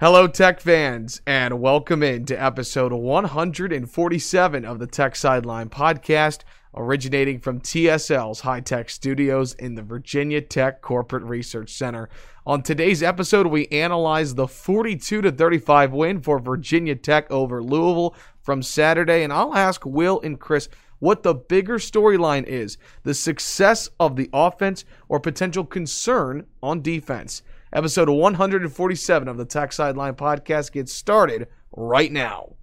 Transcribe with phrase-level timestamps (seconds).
[0.00, 6.38] Hello, Tech fans, and welcome in to episode 147 of the Tech Sideline podcast,
[6.74, 12.08] originating from TSL's high tech studios in the Virginia Tech Corporate Research Center.
[12.46, 18.14] On today's episode, we analyze the 42 to 35 win for Virginia Tech over Louisville
[18.40, 23.90] from Saturday, and I'll ask Will and Chris what the bigger storyline is the success
[24.00, 27.42] of the offense or potential concern on defense.
[27.72, 32.56] Episode 147 of the Tech Sideline podcast gets started right now.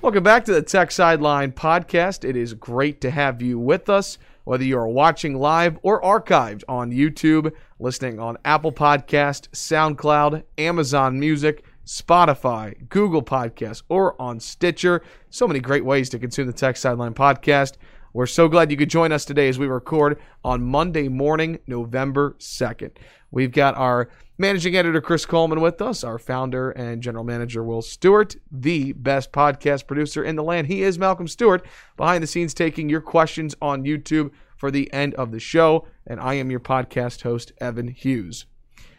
[0.00, 2.26] Welcome back to the Tech Sideline podcast.
[2.26, 4.16] It is great to have you with us
[4.48, 11.20] whether you are watching live or archived on YouTube, listening on Apple Podcast, SoundCloud, Amazon
[11.20, 15.02] Music, Spotify, Google Podcasts, or on Stitcher.
[15.28, 17.74] So many great ways to consume the Tech Sideline podcast.
[18.14, 22.34] We're so glad you could join us today as we record on Monday morning, November
[22.38, 22.92] 2nd.
[23.30, 27.82] We've got our managing editor Chris Coleman with us, our founder and general manager Will
[27.82, 30.68] Stewart, the best podcast producer in the land.
[30.68, 35.14] He is Malcolm Stewart, behind the scenes taking your questions on YouTube for the end
[35.16, 35.86] of the show.
[36.06, 38.46] And I am your podcast host, Evan Hughes.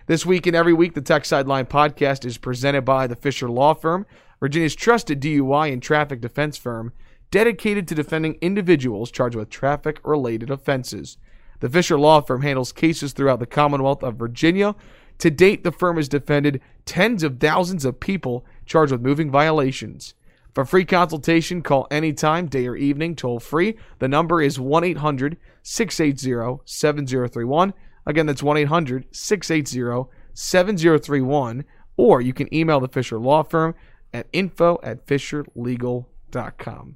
[0.05, 3.73] This week and every week, the Tech Sideline podcast is presented by the Fisher Law
[3.73, 4.05] Firm,
[4.39, 6.93] Virginia's trusted DUI and traffic defense firm,
[7.31, 11.17] dedicated to defending individuals charged with traffic related offenses.
[11.59, 14.75] The Fisher Law Firm handles cases throughout the Commonwealth of Virginia.
[15.19, 20.13] To date, the firm has defended tens of thousands of people charged with moving violations.
[20.53, 23.77] For free consultation, call anytime, day or evening, toll free.
[23.99, 27.73] The number is 1 800 680 7031.
[28.05, 31.65] Again, that's 1 800 680 7031.
[31.97, 33.75] Or you can email the Fisher Law Firm
[34.13, 36.95] at info at fisherlegal.com.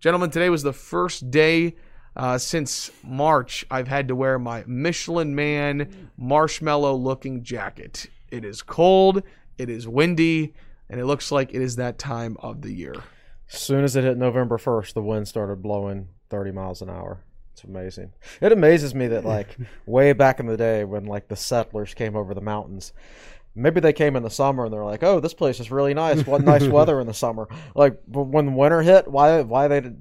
[0.00, 1.76] Gentlemen, today was the first day
[2.16, 8.06] uh, since March I've had to wear my Michelin Man marshmallow looking jacket.
[8.30, 9.22] It is cold,
[9.58, 10.54] it is windy,
[10.88, 12.94] and it looks like it is that time of the year.
[13.52, 17.20] As soon as it hit November 1st, the wind started blowing 30 miles an hour.
[17.52, 18.12] It's amazing.
[18.40, 19.56] It amazes me that, like,
[19.86, 22.92] way back in the day when, like, the settlers came over the mountains,
[23.54, 26.24] maybe they came in the summer and they're like, "Oh, this place is really nice.
[26.26, 29.92] What nice weather in the summer." Like, but when winter hit, why why they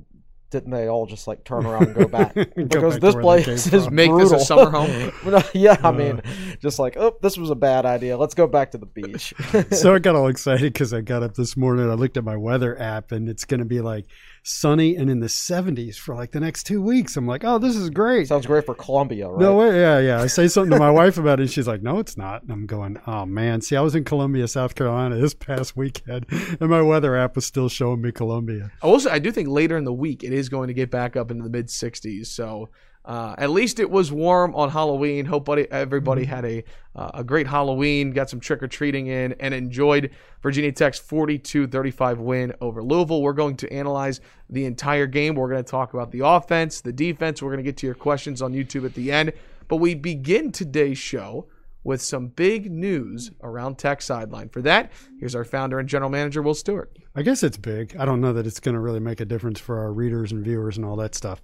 [0.56, 2.34] didn't they all just like turn around and go back?
[2.56, 3.96] because back this place is from.
[3.96, 4.30] Make brutal.
[4.30, 5.12] this a summer home.
[5.54, 5.92] yeah, I uh.
[5.92, 6.22] mean,
[6.62, 8.16] just like, oh, this was a bad idea.
[8.18, 9.34] Let's go back to the beach.
[9.72, 11.90] so I got all excited because I got up this morning.
[11.90, 14.06] I looked at my weather app, and it's going to be like
[14.48, 17.18] sunny and in the 70s for like the next two weeks.
[17.18, 18.28] I'm like, oh, this is great.
[18.28, 19.42] Sounds great for Columbia, right?
[19.42, 20.22] No way, yeah, yeah.
[20.22, 22.52] I say something to my wife about it, and she's like, "No, it's not." And
[22.52, 26.28] I'm going, "Oh man, see, I was in Columbia, South Carolina this past weekend,
[26.60, 29.84] and my weather app was still showing me Columbia." Also, I do think later in
[29.84, 32.28] the week it is going to get back up into the mid 60s.
[32.28, 32.70] So
[33.06, 35.26] uh, at least it was warm on Halloween.
[35.26, 36.64] Hope buddy- everybody had a
[36.96, 40.12] uh, a great Halloween, got some trick or treating in, and enjoyed
[40.42, 43.22] Virginia Tech's 42-35 win over Louisville.
[43.22, 45.36] We're going to analyze the entire game.
[45.36, 47.42] We're going to talk about the offense, the defense.
[47.42, 49.34] We're going to get to your questions on YouTube at the end.
[49.68, 51.48] But we begin today's show
[51.84, 54.50] with some big news around Tech Sideline.
[54.50, 56.98] For that, here's our founder and general manager, Will Stewart.
[57.14, 57.96] I guess it's big.
[57.98, 60.44] I don't know that it's going to really make a difference for our readers and
[60.44, 61.42] viewers and all that stuff.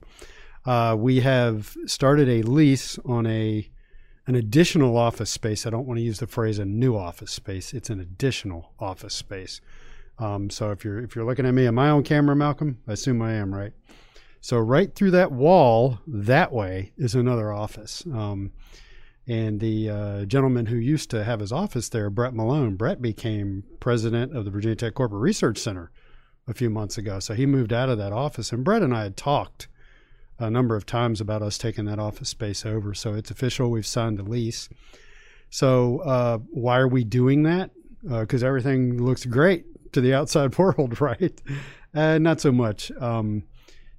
[0.66, 3.70] Uh, we have started a lease on a
[4.28, 5.66] an additional office space.
[5.66, 7.74] I don't want to use the phrase a new office space.
[7.74, 9.62] It's an additional office space.
[10.20, 12.94] Um, so if you're if you're looking at me on my own camera, Malcolm, I
[12.94, 13.74] assume I am right.
[14.40, 18.04] So right through that wall, that way is another office.
[18.12, 18.52] Um,
[19.28, 23.64] and the uh, gentleman who used to have his office there, Brett Malone, Brett became
[23.80, 25.92] president of the Virginia Tech Corporate Research Center
[26.48, 27.20] a few months ago.
[27.20, 29.68] So he moved out of that office, and Brett and I had talked
[30.42, 32.94] a number of times about us taking that office space over.
[32.94, 33.70] So it's official.
[33.72, 34.70] We've signed the lease.
[35.50, 37.72] So uh, why are we doing that?
[38.04, 41.42] Because everything looks great to the outside world, right?
[41.94, 42.92] Uh, not so much.
[43.00, 43.44] Um,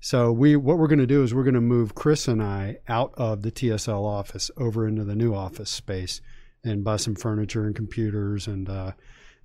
[0.01, 2.79] So we what we're going to do is we're going to move Chris and I
[2.89, 6.21] out of the TSL office over into the new office space
[6.65, 8.93] and buy some furniture and computers and uh,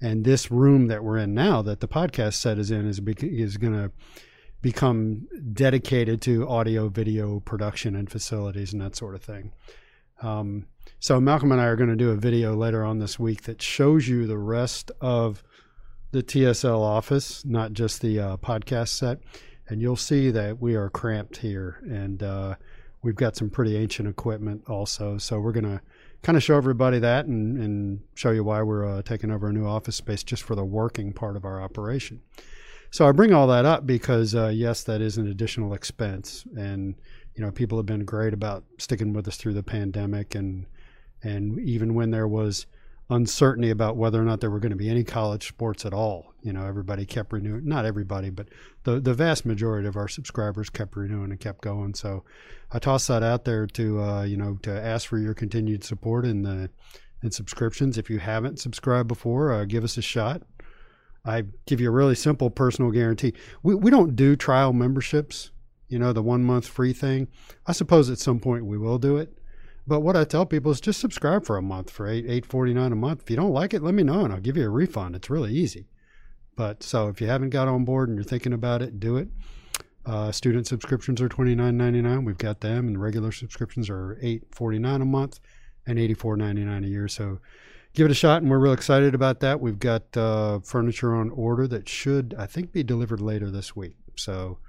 [0.02, 3.58] and this room that we're in now that the podcast set is in is is
[3.58, 3.92] going to
[4.62, 9.52] become dedicated to audio video production and facilities and that sort of thing.
[10.22, 10.66] Um,
[11.00, 13.62] so Malcolm and I are going to do a video later on this week that
[13.62, 15.44] shows you the rest of
[16.12, 19.20] the TSL office, not just the uh, podcast set,
[19.68, 22.56] and you'll see that we are cramped here, and uh,
[23.04, 25.18] we've got some pretty ancient equipment also.
[25.18, 25.82] So we're going to
[26.24, 29.54] kind of show everybody that and, and show you why we're uh, taking over a
[29.54, 32.22] new office space just for the working part of our operation.
[32.98, 36.96] So I bring all that up because uh, yes, that is an additional expense, and
[37.36, 40.66] you know people have been great about sticking with us through the pandemic, and
[41.22, 42.66] and even when there was
[43.12, 46.34] uncertainty about whether or not there were going to be any college sports at all.
[46.42, 47.68] You know, everybody kept renewing.
[47.68, 48.48] Not everybody, but
[48.84, 51.94] the the vast majority of our subscribers kept renewing and kept going.
[51.94, 52.24] So
[52.72, 56.26] I toss that out there to uh, you know to ask for your continued support
[56.26, 56.72] in the
[57.22, 58.00] in subscriptions.
[58.00, 60.42] If you haven't subscribed before, uh, give us a shot.
[61.28, 63.34] I give you a really simple personal guarantee.
[63.64, 65.52] We we don't do trial memberships.
[65.90, 67.28] You know, the one month free thing.
[67.66, 69.38] I suppose at some point we will do it
[69.88, 72.74] but what I tell people is just subscribe for a month for eight eight forty
[72.74, 73.22] nine a month.
[73.24, 75.16] If you don't like it, let me know and I'll give you a refund.
[75.16, 75.88] It's really easy.
[76.58, 79.30] But so if you haven't got on board and you're thinking about it, do it.
[80.06, 82.26] Uh, student subscriptions are twenty nine ninety nine.
[82.26, 85.40] We've got them, and regular subscriptions are eight forty nine a month
[85.86, 87.08] and eighty four ninety nine a year.
[87.08, 87.40] So
[87.98, 89.60] give it a shot, and we're real excited about that.
[89.60, 93.96] We've got uh, furniture on order that should, I think, be delivered later this week.
[94.16, 94.60] So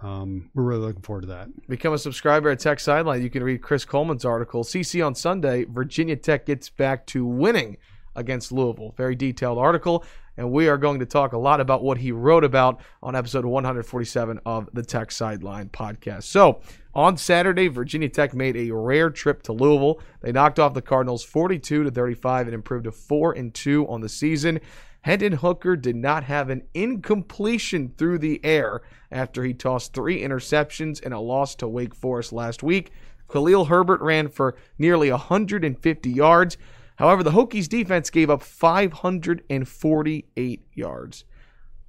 [0.00, 1.68] um, we're really looking forward to that.
[1.68, 3.22] Become a subscriber at Tech Sideline.
[3.22, 4.64] You can read Chris Coleman's article.
[4.64, 7.76] CC on Sunday, Virginia Tech gets back to winning
[8.16, 8.92] against Louisville.
[8.96, 10.04] Very detailed article.
[10.36, 13.44] And we are going to talk a lot about what he wrote about on episode
[13.44, 16.24] 147 of the Tech Sideline podcast.
[16.24, 16.60] So,
[16.94, 20.00] on Saturday, Virginia Tech made a rare trip to Louisville.
[20.20, 24.00] They knocked off the Cardinals 42 to 35 and improved to 4 and 2 on
[24.00, 24.60] the season.
[25.02, 28.80] Hendon Hooker did not have an incompletion through the air
[29.12, 32.90] after he tossed three interceptions in a loss to Wake Forest last week.
[33.30, 36.56] Khalil Herbert ran for nearly 150 yards.
[36.96, 41.24] However, the Hokies defense gave up 548 yards.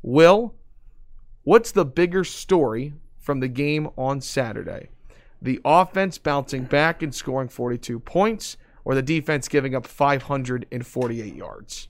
[0.02, 0.56] Will,
[1.44, 4.90] what's the bigger story from the game on Saturday?
[5.42, 11.90] The offense bouncing back and scoring 42 points, or the defense giving up 548 yards?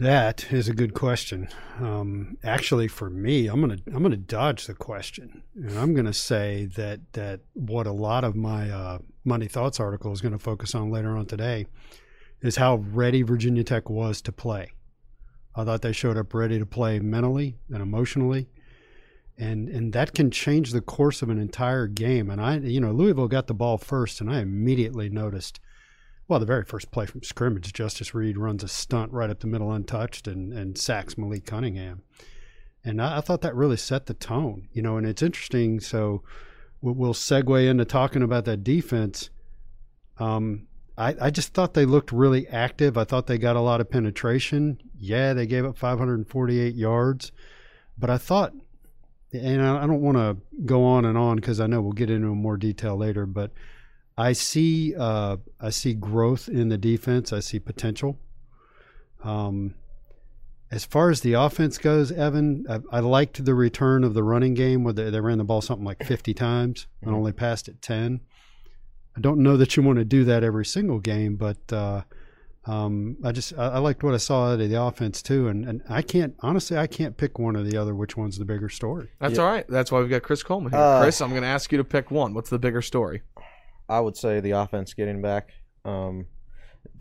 [0.00, 1.48] That is a good question.
[1.78, 6.66] Um, actually, for me, I'm gonna I'm gonna dodge the question, and I'm gonna say
[6.74, 10.74] that that what a lot of my uh, Monday Thoughts article is going to focus
[10.74, 11.66] on later on today
[12.40, 14.72] is how ready Virginia Tech was to play.
[15.54, 18.48] I thought they showed up ready to play mentally and emotionally,
[19.38, 22.30] and and that can change the course of an entire game.
[22.30, 25.60] And I, you know, Louisville got the ball first, and I immediately noticed
[26.28, 29.46] well, the very first play from scrimmage, Justus Reed runs a stunt right up the
[29.46, 32.02] middle untouched and, and sacks Malik Cunningham.
[32.84, 35.80] And I, I thought that really set the tone, you know, and it's interesting.
[35.80, 36.22] So
[36.82, 39.30] we'll, segue into talking about that defense.
[40.18, 40.66] Um,
[40.98, 42.98] I, I just thought they looked really active.
[42.98, 44.80] I thought they got a lot of penetration.
[44.98, 47.32] Yeah, they gave up 548 yards,
[47.96, 48.52] but I thought,
[49.32, 50.36] and I don't want to
[50.66, 53.52] go on and on because I know we'll get into more detail later, but
[54.18, 57.32] I see uh, I see growth in the defense.
[57.32, 58.18] I see potential.
[59.24, 59.74] Um,
[60.72, 64.54] as far as the offense goes, Evan, I, I, liked the return of the running
[64.54, 67.18] game where they, they ran the ball something like 50 times and mm-hmm.
[67.18, 68.20] only passed it 10.
[69.14, 72.02] I don't know that you want to do that every single game, but uh,
[72.64, 75.68] um, I just I, I, liked what I saw out of the offense too, and,
[75.68, 78.70] and I can't honestly I can't pick one or the other which one's the bigger
[78.70, 79.10] story.
[79.20, 79.42] That's yeah.
[79.42, 79.66] all right.
[79.68, 80.80] That's why we've got Chris Coleman here.
[80.80, 82.32] Uh, Chris, I'm going to ask you to pick one.
[82.32, 83.20] What's the bigger story?
[83.90, 85.50] I would say the offense getting back.
[85.84, 86.26] Um,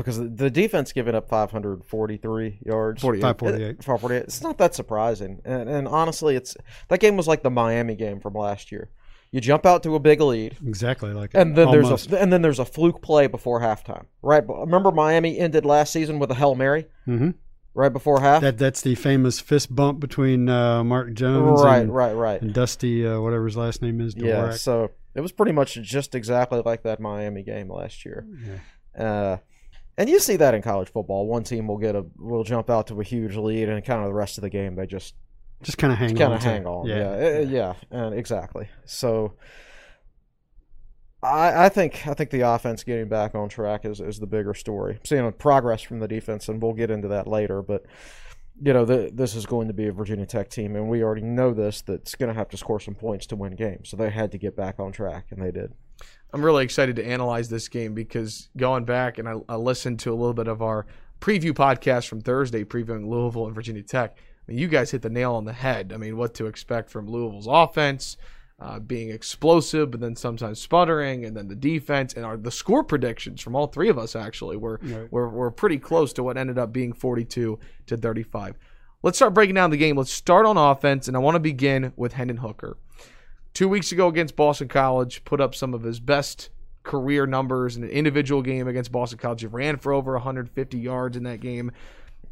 [0.02, 3.02] because the defense giving up 543 yards.
[3.02, 3.84] 548.
[3.84, 4.24] 548.
[4.24, 5.42] It's not that surprising.
[5.46, 6.56] And, and, honestly, it's
[6.90, 8.90] that game was like the Miami game from last year.
[9.32, 10.58] You jump out to a big lead.
[10.66, 12.10] Exactly like And then Almost.
[12.10, 14.06] there's a and then there's a fluke play before halftime.
[14.22, 14.44] Right?
[14.48, 16.88] Remember Miami ended last season with a Hail Mary?
[17.08, 17.32] Mm-hmm.
[17.74, 18.42] Right before half.
[18.42, 22.42] That that's the famous fist bump between uh, Mark Jones right, and, right, right.
[22.42, 24.16] and Dusty uh, whatever his last name is.
[24.16, 24.26] Dvorak.
[24.26, 28.26] Yeah, so it was pretty much just exactly like that Miami game last year.
[28.46, 29.04] Yeah.
[29.04, 29.38] Uh,
[29.98, 31.28] and you see that in college football.
[31.28, 34.08] One team will get a will jump out to a huge lead, and kind of
[34.08, 35.16] the rest of the game they just
[35.64, 36.88] just kind of hang kind of hang on.
[36.88, 37.74] Yeah, yeah, uh, yeah, yeah.
[37.92, 38.68] And exactly.
[38.86, 39.34] So
[41.24, 44.54] I, I think I think the offense getting back on track is, is the bigger
[44.54, 45.00] story.
[45.04, 47.62] Seeing progress from the defense, and we'll get into that later.
[47.62, 47.86] But
[48.64, 51.22] you know, the, this is going to be a Virginia Tech team, and we already
[51.22, 53.90] know this that's going to have to score some points to win games.
[53.90, 55.74] So they had to get back on track, and they did.
[56.34, 60.12] I'm really excited to analyze this game because going back and I, I listened to
[60.12, 60.86] a little bit of our
[61.20, 64.16] preview podcast from Thursday, previewing Louisville and Virginia Tech.
[64.18, 65.92] I mean, you guys hit the nail on the head.
[65.94, 68.18] I mean, what to expect from Louisville's offense,
[68.60, 72.84] uh, being explosive, but then sometimes sputtering, and then the defense and our the score
[72.84, 75.12] predictions from all three of us actually were Right.
[75.12, 78.58] were, were pretty close to what ended up being 42 to 35.
[79.04, 79.98] Let's start breaking down the game.
[79.98, 82.78] Let's start on offense, and I want to begin with Hendon Hooker.
[83.54, 86.50] Two weeks ago against Boston College, put up some of his best
[86.84, 89.42] career numbers in an individual game against Boston College.
[89.42, 91.72] He ran for over 150 yards in that game.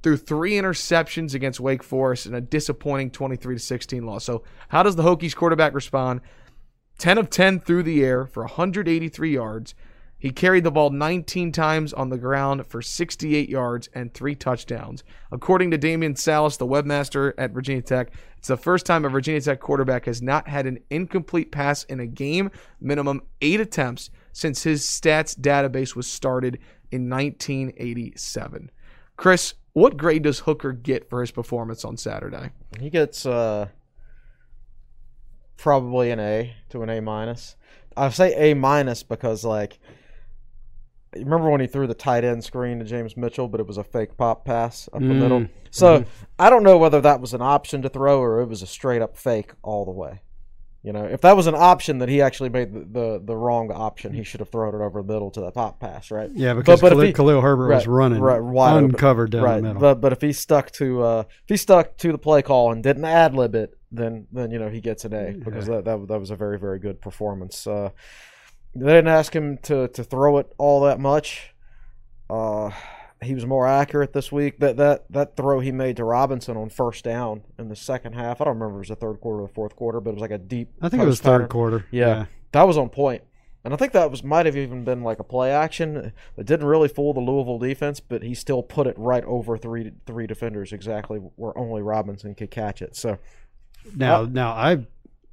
[0.01, 4.23] Threw three interceptions against Wake Forest and a disappointing 23 to 16 loss.
[4.23, 6.21] So, how does the Hokies quarterback respond?
[6.99, 9.75] 10 of 10 through the air for 183 yards.
[10.19, 15.03] He carried the ball 19 times on the ground for 68 yards and three touchdowns.
[15.31, 19.39] According to Damian Salas, the webmaster at Virginia Tech, it's the first time a Virginia
[19.39, 24.63] Tech quarterback has not had an incomplete pass in a game, minimum eight attempts, since
[24.63, 26.59] his stats database was started
[26.91, 28.71] in 1987.
[29.15, 32.51] Chris, what grade does Hooker get for his performance on Saturday?
[32.79, 33.67] He gets uh,
[35.55, 37.55] probably an A to an A minus.
[37.95, 39.79] I say A minus because like
[41.16, 43.84] remember when he threw the tight end screen to James Mitchell, but it was a
[43.84, 45.20] fake pop pass up the Mm.
[45.20, 45.46] middle.
[45.72, 46.06] So
[46.38, 49.01] I don't know whether that was an option to throw or it was a straight
[49.01, 50.22] up fake all the way.
[50.82, 53.70] You know, if that was an option that he actually made the, the, the wrong
[53.70, 56.30] option, he should have thrown it over the middle to the pop pass, right?
[56.34, 58.86] Yeah, because but if Khalil, he- Khalil Herbert was running right, wide open.
[58.86, 59.56] uncovered down right.
[59.58, 59.82] the middle.
[59.82, 62.82] But but if he stuck to uh, if he stuck to the play call and
[62.82, 66.08] didn't ad lib it, then then you know he gets an A because that, that
[66.08, 67.68] that was a very very good performance.
[67.68, 67.89] Uh,
[68.75, 71.53] they didn't ask him to to throw it all that much.
[72.29, 72.71] Uh,
[73.21, 74.59] he was more accurate this week.
[74.59, 78.39] That that that throw he made to Robinson on first down in the second half.
[78.41, 80.13] I don't remember if it was the third quarter or the fourth quarter, but it
[80.13, 80.69] was like a deep.
[80.81, 81.85] I think it was third quarter.
[81.91, 83.23] Yeah, that was on point.
[83.65, 86.13] And I think that was might have even been like a play action.
[86.38, 89.91] It didn't really fool the Louisville defense, but he still put it right over three
[90.05, 92.95] three defenders exactly where only Robinson could catch it.
[92.95, 93.17] So
[93.95, 94.88] Now, now I,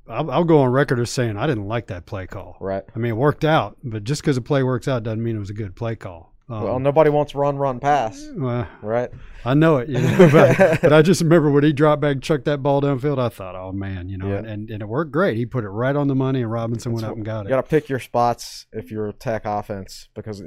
[0.09, 2.57] I'll, I'll go on record as saying I didn't like that play call.
[2.61, 2.85] right.
[2.95, 5.41] I mean, it worked out, but just because a play works out doesn't mean it
[5.41, 6.33] was a good play call.
[6.49, 9.11] Um, Well, nobody wants run run pass, well, right?
[9.45, 12.23] I know it, you know, but, but I just remember when he dropped back, and
[12.23, 13.19] chucked that ball downfield.
[13.19, 14.39] I thought, oh man, you know, Yeah.
[14.45, 15.37] and, and it worked great.
[15.37, 17.45] He put it right on the money, and Robinson went up and got You it.
[17.45, 20.41] You got to pick your spots if you're a tech offense because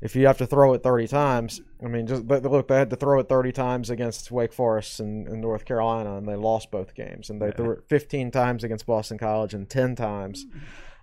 [0.00, 2.90] if you have to throw it 30 times, I mean, just but look, they had
[2.90, 6.70] to throw it 30 times against Wake Forest and, and North Carolina, and they lost
[6.70, 7.30] both games.
[7.30, 10.46] And they threw it 15 times against Boston College and 10 times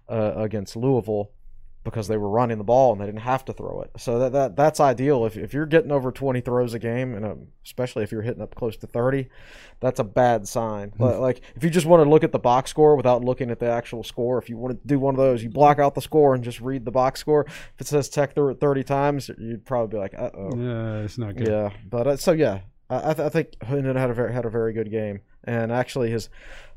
[0.08, 1.32] uh, against Louisville
[1.84, 3.92] because they were running the ball and they didn't have to throw it.
[3.98, 5.26] So that, that that's ideal.
[5.26, 8.42] If, if you're getting over 20 throws a game, and um, especially if you're hitting
[8.42, 9.28] up close to 30,
[9.80, 10.94] that's a bad sign.
[10.98, 13.60] But, like if you just want to look at the box score without looking at
[13.60, 16.02] the actual score, if you want to do one of those, you block out the
[16.02, 17.46] score and just read the box score.
[17.46, 20.56] If it says Tech threw it 30 times, you'd probably be like, uh oh.
[20.56, 21.48] Yeah, it's not good.
[21.48, 24.46] Yeah, but uh, so yeah, I, I, th- I think Hendon had a very had
[24.46, 26.30] a very good game, and actually his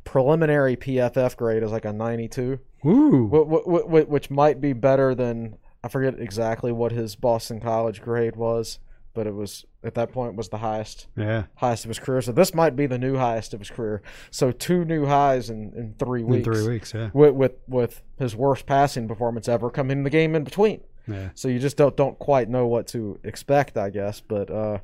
[0.04, 3.28] preliminary PFF grade is like a 92, Woo.
[3.28, 8.00] wh- wh- wh- which might be better than I forget exactly what his Boston College
[8.02, 8.78] grade was,
[9.14, 11.44] but it was at that point was the highest Yeah.
[11.56, 12.20] highest of his career.
[12.22, 14.02] So this might be the new highest of his career.
[14.30, 16.46] So two new highs in, in three weeks.
[16.46, 16.92] In three weeks.
[16.94, 17.10] Yeah.
[17.14, 20.80] With, with with his worst passing performance ever coming in the game in between.
[21.08, 21.28] Yeah.
[21.34, 24.20] So you just don't don't quite know what to expect, I guess.
[24.20, 24.78] But uh,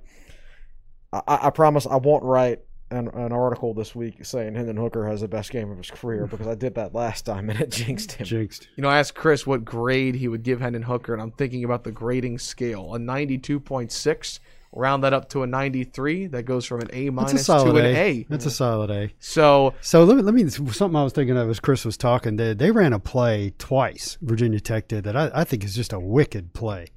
[1.13, 2.61] I, I promise I won't write
[2.93, 6.27] an, an article this week saying Hendon Hooker has the best game of his career
[6.27, 8.27] because I did that last time and it jinxed him.
[8.27, 8.69] Jinxed.
[8.77, 11.65] You know, I asked Chris what grade he would give Hendon Hooker, and I'm thinking
[11.65, 12.95] about the grading scale.
[12.95, 14.39] A 92.6,
[14.75, 16.29] round that up to a 93.
[16.29, 17.97] That goes from an A minus to an A.
[17.97, 18.27] A.
[18.29, 19.13] That's a solid A.
[19.19, 22.37] So, So let me, let me something I was thinking of as Chris was talking.
[22.37, 24.19] They, they ran a play twice.
[24.23, 25.17] Virginia Tech did that.
[25.17, 26.89] I, I think is just a wicked play.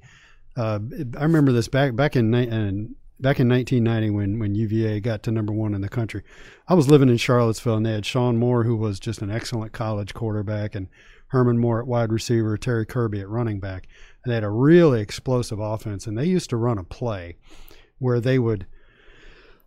[0.56, 0.78] Uh,
[1.18, 5.22] I remember this back back in, ni- in back in 1990 when when UVA got
[5.24, 6.22] to number one in the country.
[6.68, 9.72] I was living in Charlottesville and they had Shawn Moore who was just an excellent
[9.72, 10.88] college quarterback and
[11.28, 13.88] Herman Moore at wide receiver, Terry Kirby at running back,
[14.22, 16.06] and they had a really explosive offense.
[16.06, 17.36] And they used to run a play
[17.98, 18.66] where they would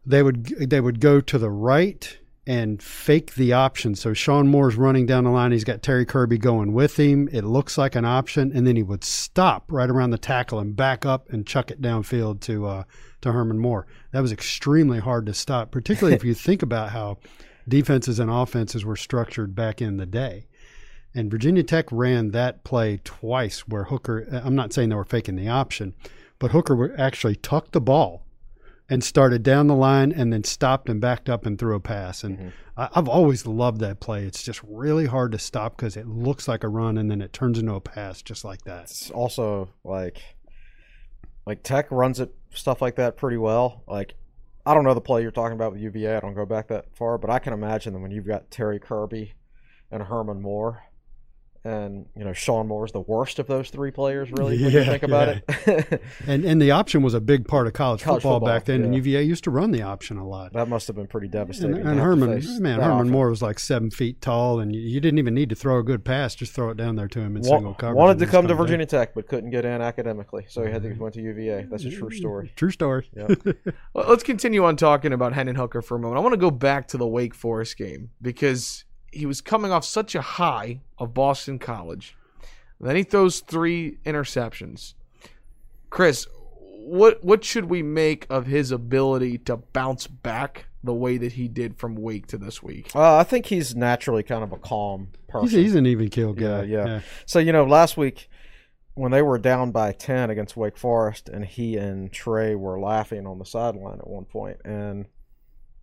[0.06, 3.94] they would they would go to the right and fake the option.
[3.94, 5.52] So Shawn Moore's running down the line.
[5.52, 7.30] He's got Terry Kirby going with him.
[7.32, 10.76] It looks like an option, and then he would stop right around the tackle and
[10.76, 12.84] back up and chuck it downfield to uh,
[13.22, 13.88] to Herman Moore.
[14.12, 17.18] That was extremely hard to stop, particularly if you think about how
[17.68, 20.48] defenses and offenses were structured back in the day.
[21.14, 25.36] And Virginia Tech ran that play twice where Hooker, I'm not saying they were faking
[25.36, 25.96] the option,
[26.38, 28.26] but Hooker actually tuck the ball
[28.90, 32.24] and started down the line and then stopped and backed up and threw a pass.
[32.24, 32.50] And Mm-hmm.
[32.80, 34.24] I, I've always loved that play.
[34.24, 37.34] It's just really hard to stop because it looks like a run and then it
[37.34, 38.84] turns into a pass just like that.
[38.86, 40.22] It's also like
[41.46, 43.84] like Tech runs it stuff like that pretty well.
[43.88, 44.14] Like
[44.66, 46.18] I don't know the play you're talking about with UVA.
[46.18, 48.80] I don't go back that far, but I can imagine that when you've got Terry
[48.80, 49.34] Kirby
[49.92, 50.84] and Herman Moore,
[51.64, 54.62] and you know Shawn Moore's the worst of those three players, really.
[54.62, 58.02] When you think about it, And and the option was a big part of college,
[58.02, 58.96] College football, football, back then, and.
[58.96, 60.54] UVA used to run the option a lot.
[60.54, 61.78] that must have been pretty devastating.
[61.78, 62.30] And, and Herman,
[62.62, 63.10] man, Herman often.
[63.12, 65.84] Moore was like seven feet tall, and you, you didn't even need to throw a
[65.84, 67.98] good pass; just throw it down there to him in Wa- single coverage.
[67.98, 68.58] wanted to come to down.
[68.58, 71.68] Virginia Tech, but couldn't get in academically, so he had to went to UVA.
[71.70, 72.52] That's a true story.
[72.56, 73.10] True story.
[73.94, 76.20] Well, let's continue on talking about Hendon Hooker for a moment.
[76.20, 79.86] I want to go back to the Wake Forest game because he was coming off
[79.86, 82.16] such a high of Boston College.
[82.80, 84.94] Then he throws three interceptions.
[85.90, 86.28] Chris,
[86.90, 91.48] what what should we make of his ability to bounce back the way that he
[91.48, 92.96] did from Wake to this week?
[92.96, 95.50] Uh, I think he's naturally kind of a calm person.
[95.50, 96.64] He's, he's an even kill guy.
[96.64, 97.02] Yeah, yeah.
[97.26, 98.30] So you know, last week
[98.94, 103.28] when they were down by ten against Wake Forest, and he and Tré were laughing
[103.28, 105.06] on the sideline at one point, and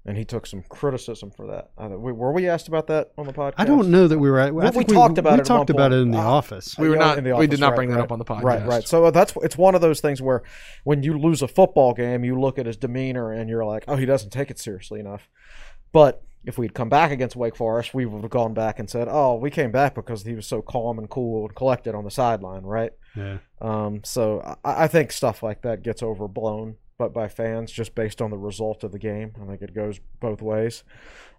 [0.06, 1.70] and he took some criticism for that.
[1.98, 3.54] Were we asked about that on the podcast?
[3.58, 4.38] I don't know that we were.
[4.38, 6.18] At, I we think talked about we it at talked one about it in the
[6.18, 6.78] Uh, office.
[6.78, 8.04] We were not- in the we did office, not right, bring that right.
[8.04, 8.42] up on the podcast.
[8.42, 8.84] Right, right.
[8.88, 10.42] So that's it's one of those things where
[10.84, 13.96] when you lose a football game, you look at his demeanor and you're like, oh,
[13.96, 15.28] he doesn't take it seriously enough.
[15.92, 19.08] But if we'd come back against Wake Forest, we would have gone back and said,
[19.10, 22.10] oh, we came back because he was so calm and cool and collected on the
[22.10, 22.92] sideline, right?
[23.16, 23.38] Yeah.
[23.60, 28.22] Um, so I, I think stuff like that gets overblown, but by fans just based
[28.22, 29.32] on the result of the game.
[29.40, 30.82] I think it goes both ways.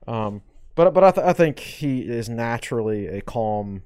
[0.08, 0.42] Um,
[0.76, 3.82] but but I, th- I think he is naturally a calm,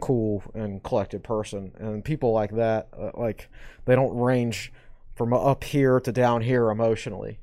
[0.00, 3.48] cool, and collected person, and people like that, uh, like
[3.84, 4.72] they don't range
[5.14, 7.40] from up here to down here emotionally.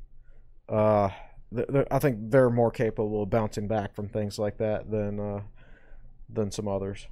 [0.69, 1.09] Uh,
[1.53, 5.19] th- th- I think they're more capable of bouncing back from things like that than
[5.19, 5.41] uh,
[6.29, 7.07] than some others.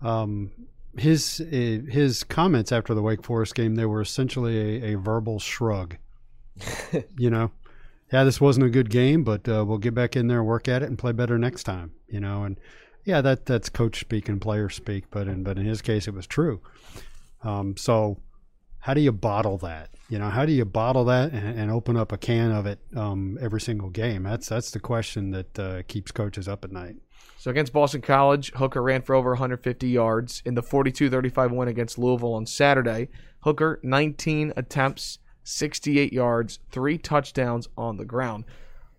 [0.00, 0.52] Um,
[0.96, 5.38] his uh, his comments after the Wake Forest game they were essentially a, a verbal
[5.38, 5.96] shrug.
[7.18, 7.50] you know,
[8.12, 10.68] yeah, this wasn't a good game, but uh, we'll get back in there, and work
[10.68, 11.92] at it, and play better next time.
[12.08, 12.58] You know, and
[13.04, 16.14] yeah, that that's coach speak and player speak, but in but in his case, it
[16.14, 16.60] was true.
[17.42, 18.18] Um, so
[18.80, 19.90] how do you bottle that?
[20.08, 22.80] You know, how do you bottle that and, and open up a can of it
[22.94, 24.24] um, every single game?
[24.24, 26.96] That's that's the question that uh, keeps coaches up at night.
[27.42, 31.98] So against Boston College, Hooker ran for over 150 yards in the 42-35 win against
[31.98, 33.08] Louisville on Saturday.
[33.40, 38.44] Hooker 19 attempts, 68 yards, 3 touchdowns on the ground.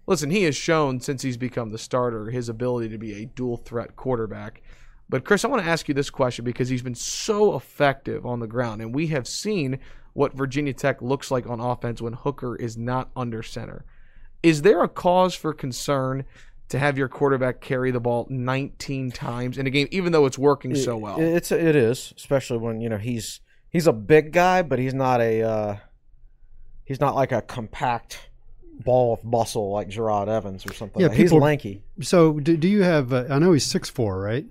[0.08, 3.56] Listen, he has shown since he's become the starter his ability to be a dual
[3.56, 4.62] threat quarterback.
[5.08, 8.42] But Chris, I want to ask you this question because he's been so effective on
[8.42, 9.80] the ground and we have seen
[10.12, 13.86] what Virginia Tech looks like on offense when Hooker is not under center.
[14.44, 16.26] Is there a cause for concern
[16.70, 20.38] to have your quarterback carry the ball 19 times in a game, even though it's
[20.38, 21.20] working so well?
[21.20, 25.22] It's it is, especially when you know he's he's a big guy, but he's not
[25.22, 25.78] a uh,
[26.84, 28.30] he's not like a compact
[28.80, 31.02] ball of muscle like Jerod Evans or something.
[31.02, 31.18] Yeah, like.
[31.18, 31.84] he's lanky.
[32.02, 33.14] So do, do you have?
[33.14, 34.46] Uh, I know he's six four, right?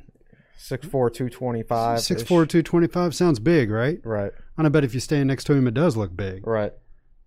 [0.58, 2.00] 6'4", 225.
[2.00, 3.98] Six four, two twenty five sounds big, right?
[4.04, 6.46] Right, And I bet if you stand next to him, it does look big.
[6.46, 6.72] right.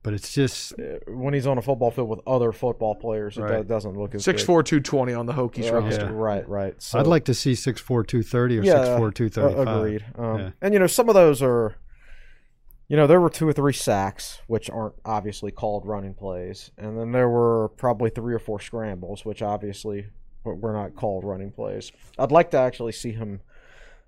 [0.05, 3.67] But it's just Uh, When he's on a football field with other football players, it
[3.67, 4.65] doesn't look as 6'4", big.
[4.65, 6.01] 220 on the Hokies Uh, roster.
[6.05, 6.11] Yeah.
[6.13, 6.81] Right, right.
[6.81, 9.55] So, I'd like to see six four, two thirty or yeah, six four, two thirty
[9.55, 9.67] five.
[9.67, 10.05] agreed.
[10.15, 10.49] Um, Yeah.
[10.61, 11.75] And you know, some of those are,
[12.87, 16.99] you know, there were two or three sacks, which aren't obviously called running plays, and
[16.99, 20.05] then there were probably three or four scrambles, which obviously
[20.43, 21.91] were not called running plays.
[22.19, 23.41] I'd like to actually see him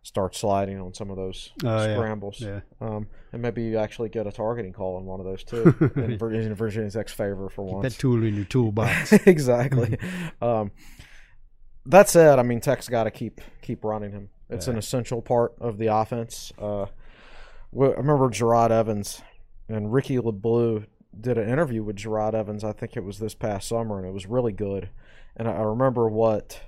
[0.07, 1.93] start sliding on some of those yeah.
[1.93, 2.61] scrambles, Yeah.
[2.79, 6.11] um, and maybe you actually get a targeting call on one of those too, in,
[6.13, 7.97] in Virginia's ex favor for That once.
[7.97, 9.11] tool in your toolbox.
[9.27, 9.97] exactly.
[10.41, 10.71] um,
[11.85, 14.29] that said, I mean, Tech's got to keep keep running him.
[14.49, 16.53] It's an essential part of the offense.
[16.57, 16.87] Uh, I
[17.73, 19.21] remember Jerod Evans
[19.67, 20.85] and Ricky LaBlue
[21.19, 22.63] did an interview with Jerod Evans.
[22.63, 24.89] I think it was this past summer, and it was really good.
[25.35, 26.61] And I remember what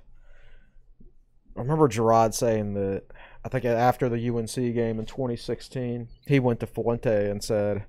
[1.55, 3.03] I remember Jerod saying that
[3.43, 7.85] I think after the UNC game in 2016, he went to Fuente and said,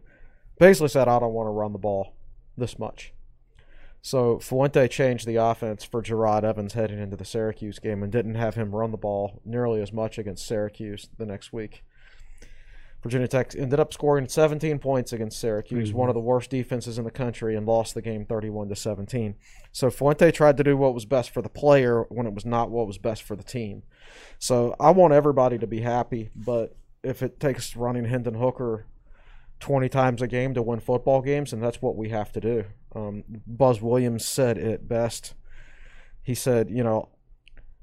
[0.59, 2.15] basically said, I don't want to run the ball
[2.57, 3.13] this much.
[4.03, 8.37] So Fuente changed the offense for Jerod Evans heading into the Syracuse game and didn't
[8.37, 11.85] have him run the ball nearly as much against Syracuse the next week.
[13.03, 17.05] Virginia Tech ended up scoring 17 points against Syracuse, one of the worst defenses in
[17.05, 19.37] the country, and lost the game 31 to 17.
[19.73, 22.71] So Fuente tried to do what was best for the player when it was not
[22.71, 23.85] what was best for the team.
[24.39, 28.85] So I want everybody to be happy, but if it takes running Hendon Hooker
[29.61, 32.65] 20 times a game to win football games, and that's what we have to do.
[32.95, 35.35] Um, Buzz Williams said it best.
[36.23, 37.09] He said, you know,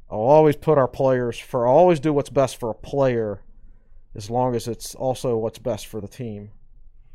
[0.09, 3.41] I'll always put our players for, I'll always do what's best for a player
[4.17, 6.51] as long as it's also what's best for the team.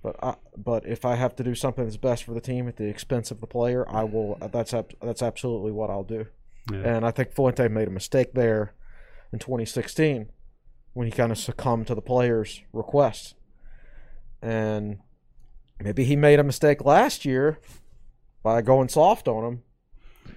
[0.02, 2.76] But I, but if I have to do something that's best for the team at
[2.76, 4.38] the expense of the player, I will.
[4.52, 6.26] That's that's absolutely what I'll do.
[6.72, 6.78] Yeah.
[6.78, 8.74] And I think Fuente made a mistake there
[9.32, 10.30] in 2016
[10.92, 13.34] when he kind of succumbed to the players' requests.
[14.40, 14.98] And
[15.80, 17.58] maybe he made a mistake last year
[18.42, 19.62] by going soft on him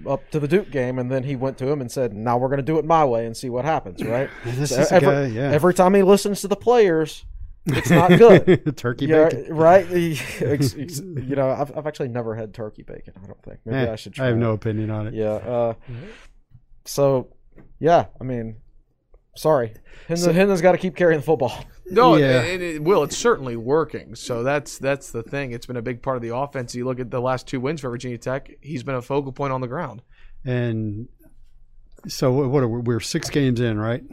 [0.07, 2.47] up to the Duke game, and then he went to him and said, "Now we're
[2.49, 4.29] going to do it my way and see what happens." Right?
[4.45, 5.51] This So is every, guy, yeah.
[5.51, 7.25] every time he listens to the players,
[7.65, 8.75] it's not good.
[8.77, 9.53] turkey bacon.
[9.55, 9.87] right?
[9.89, 13.13] You know, I've, I've actually never had turkey bacon.
[13.23, 13.59] I don't think.
[13.65, 14.25] Maybe Eh, I should try.
[14.25, 14.39] I have it.
[14.39, 15.13] no opinion on it.
[15.13, 15.33] Yeah.
[15.33, 15.73] Uh,
[16.85, 17.29] so,
[17.79, 18.05] yeah.
[18.19, 18.57] I mean,
[19.35, 19.73] sorry,
[20.07, 21.63] Hendon, Hendon's got to keep carrying the football.
[21.89, 22.41] No, Yeah.
[22.41, 23.03] and it, will.
[23.03, 24.15] It's certainly working.
[24.15, 25.51] So that's that's the thing.
[25.51, 26.73] It's been a big part of the offense.
[26.73, 28.49] You look at the last two wins for Virginia Tech.
[28.61, 30.01] He's been a focal point on the ground.
[30.43, 31.07] And
[32.07, 32.79] so what what are we?
[32.81, 34.03] We're six games in, right?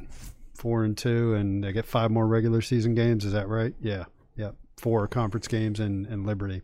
[0.55, 3.25] Four and two, and they get five more regular season games.
[3.25, 3.75] Is that right?
[3.81, 4.05] Yeah,
[4.37, 4.51] yeah.
[4.77, 6.63] Four conference games and and Liberty.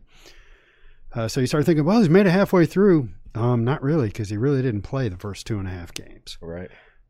[1.13, 3.09] Uh, so you start thinking, well, he's made it halfway through.
[3.33, 6.37] Um, not really, because he really didn't play the first two and a half games.
[6.41, 6.69] Right.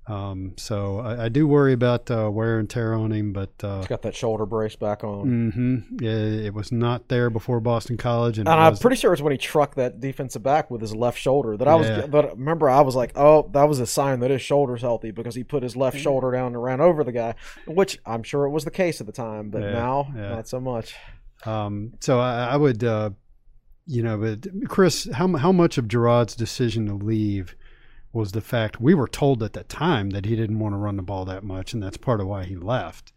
[0.09, 3.77] Um, so I, I do worry about uh, wear and tear on him, but uh,
[3.77, 5.51] He's got that shoulder brace back on.
[5.51, 9.21] hmm yeah, it was not there before Boston College, and, And I'm pretty sure it's
[9.21, 11.87] when he trucked that defensive back with his left shoulder that I was.
[11.87, 12.07] Yeah.
[12.07, 15.35] But remember, I was like, "Oh, that was a sign that his shoulder's healthy because
[15.35, 16.03] he put his left Mm-hmm.
[16.03, 17.35] shoulder down and ran over the guy,"
[17.67, 20.29] which I'm sure it was the case at the time, but Yeah, now yeah.
[20.29, 20.95] not so much.
[21.45, 23.11] Um, so I, I would, uh,
[23.85, 27.55] you know, but Chris, how how much of Jerod's decision to leave
[28.11, 30.95] was the fact we were told at the time that he didn't want to run
[30.97, 33.13] the ball that much, and that's part of why he left.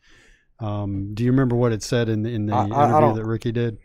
[0.60, 3.26] Um, do you remember what it said in in the I- I- I interview that
[3.26, 3.78] Ricky did?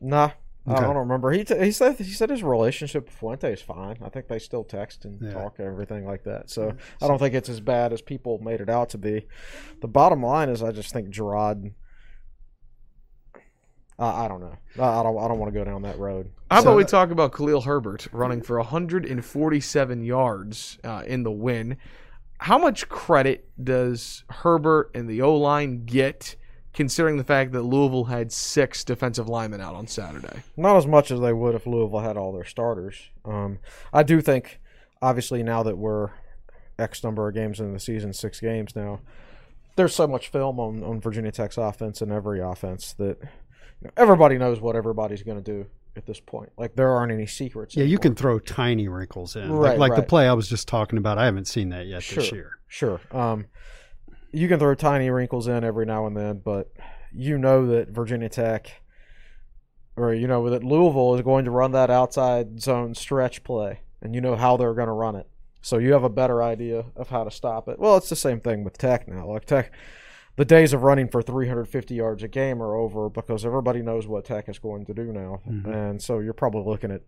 [0.00, 0.30] Nah.
[0.66, 1.30] I don't remember.
[1.30, 3.98] He t- he said he said his relationship with Fuente is fine.
[4.02, 5.34] I think they still text and Yeah.
[5.34, 6.48] talk and everything like that.
[6.48, 9.26] So I don't think it's as bad as people made it out to be.
[9.82, 11.72] The bottom line is, I just think Jerod.
[13.98, 14.56] I I don't know.
[14.78, 15.18] I I don't.
[15.18, 16.30] I don't want to go down that road.
[16.50, 21.30] How So- about we talk about Khalil Herbert running for 147 yards uh, in the
[21.32, 21.76] win?
[22.38, 26.36] How much credit does Herbert and the O line get,
[26.72, 30.42] considering the fact that Louisville had six defensive linemen out on Saturday?
[30.56, 32.96] Not as much as they would if Louisville had all their starters.
[33.24, 33.58] Um,
[33.92, 34.60] I do think,
[35.00, 36.10] obviously, now that we're
[36.78, 39.00] X number of games in the season, six games now,
[39.76, 43.18] there's so much film on, on Virginia Tech's offense and every offense that
[43.80, 46.50] you know, everybody knows what everybody's going to do at this point.
[46.56, 47.76] Like, there aren't any secrets.
[47.76, 50.66] Yeah, you can throw tiny wrinkles in, Right, like, like the play I was just
[50.68, 51.18] talking about.
[51.18, 52.34] I haven't seen that yet this Sure.
[52.36, 52.58] year.
[52.66, 53.00] Sure.
[53.12, 53.46] Um,
[54.32, 56.72] you can throw tiny wrinkles in every now and then, but
[57.12, 58.82] you know that Virginia Tech,
[59.96, 64.14] or you know that Louisville is going to run that outside zone stretch play, and
[64.14, 65.28] you know how they're going to run it.
[65.62, 67.78] So you have a better idea of how to stop it.
[67.78, 69.26] Well, it's the same thing with Tech now.
[69.28, 69.72] Like Tech,
[70.36, 74.24] the days of running for 350 yards a game are over because everybody knows what
[74.24, 75.66] Tech is going to do now, Mhm.
[75.66, 77.02] and so you're probably looking at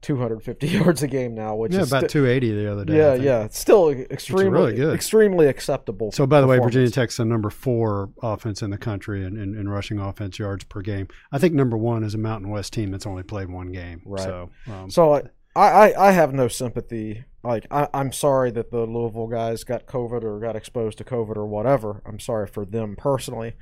[0.00, 2.96] 250 yards a game now, which Yeah, is about sti- 280 the other day.
[2.96, 3.44] Yeah, yeah.
[3.44, 4.94] It's still extremely really good.
[4.94, 6.10] extremely acceptable.
[6.10, 6.90] So, by the way, Virginia.
[6.90, 10.80] Tech's the number four offense in the country in, in, in rushing offense yards per
[10.82, 11.06] game.
[11.30, 14.02] I think number one is a Mountain West team that's only played one game.
[14.04, 14.24] Right.
[14.24, 15.22] So, um, So I,
[15.54, 17.24] I, I have no sympathy.
[17.42, 21.36] Like I, I'm sorry that the Louisville guys got COVID or got exposed to COVID
[21.36, 22.02] or whatever.
[22.06, 23.54] I'm sorry for them personally,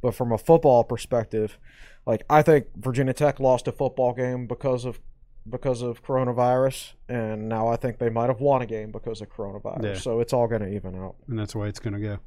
[0.00, 1.58] but from a football perspective,
[2.06, 5.00] like I think Virginia Tech lost a football game because of
[5.48, 9.28] because of coronavirus, and now I think they might have won a game because of
[9.30, 9.84] coronavirus.
[9.84, 9.94] Yeah.
[9.94, 11.16] So it's all going to even out.
[11.28, 12.18] and that's the way it's going to go.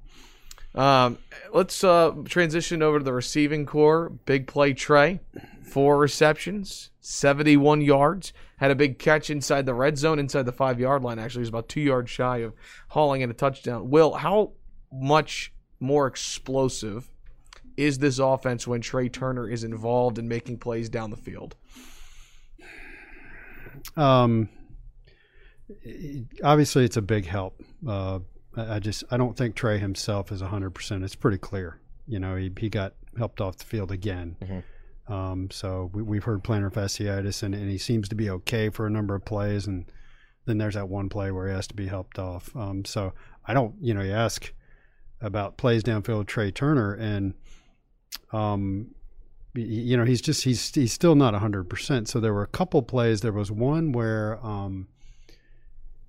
[0.80, 1.18] Um,
[1.52, 4.10] let's uh, transition over to the receiving corps.
[4.26, 5.20] Big play Tré,
[5.64, 8.34] four receptions, 71 yards.
[8.58, 11.20] Had a big catch inside the red zone, inside the five yard line.
[11.20, 12.54] Actually, he was about two yards shy of
[12.90, 13.90] hauling in a touchdown.
[13.90, 14.52] Will, how
[14.92, 17.10] much more explosive
[17.78, 21.56] is this offense when Tré Turner is involved in making plays down the field?
[23.96, 24.50] Um,
[26.44, 27.62] obviously, it's a big help.
[27.88, 28.20] Uh,
[28.56, 31.04] I I just I don't think Tré himself is hundred percent.
[31.04, 31.80] It's pretty clear.
[32.08, 34.36] You know, he he got helped off the field again.
[34.42, 34.64] Mhm.
[35.10, 38.86] Um, so we, we've heard plantar fasciitis, and, and he seems to be okay for
[38.86, 39.90] a number of plays, and
[40.46, 42.56] then there's that one play where he has to be helped off.
[42.56, 43.14] Um, so
[43.46, 44.54] I don't, you know, you ask
[45.22, 47.34] about plays downfield Tré Turner, and
[48.32, 48.94] um,
[49.56, 52.08] you know, he's just he's he's still not hundred percent.
[52.08, 53.22] So there were a couple plays.
[53.22, 54.88] There was one where um,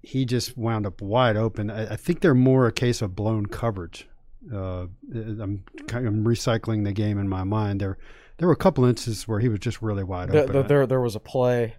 [0.03, 1.71] he just wound up wide open.
[1.71, 4.09] I, I think they're more a case of blown coverage
[4.53, 7.81] Uh, I'm of recycling the game in my mind.
[7.81, 7.99] There,
[8.39, 10.53] there were a couple instances where he was just really wide open.
[10.53, 11.75] the- there, there was a play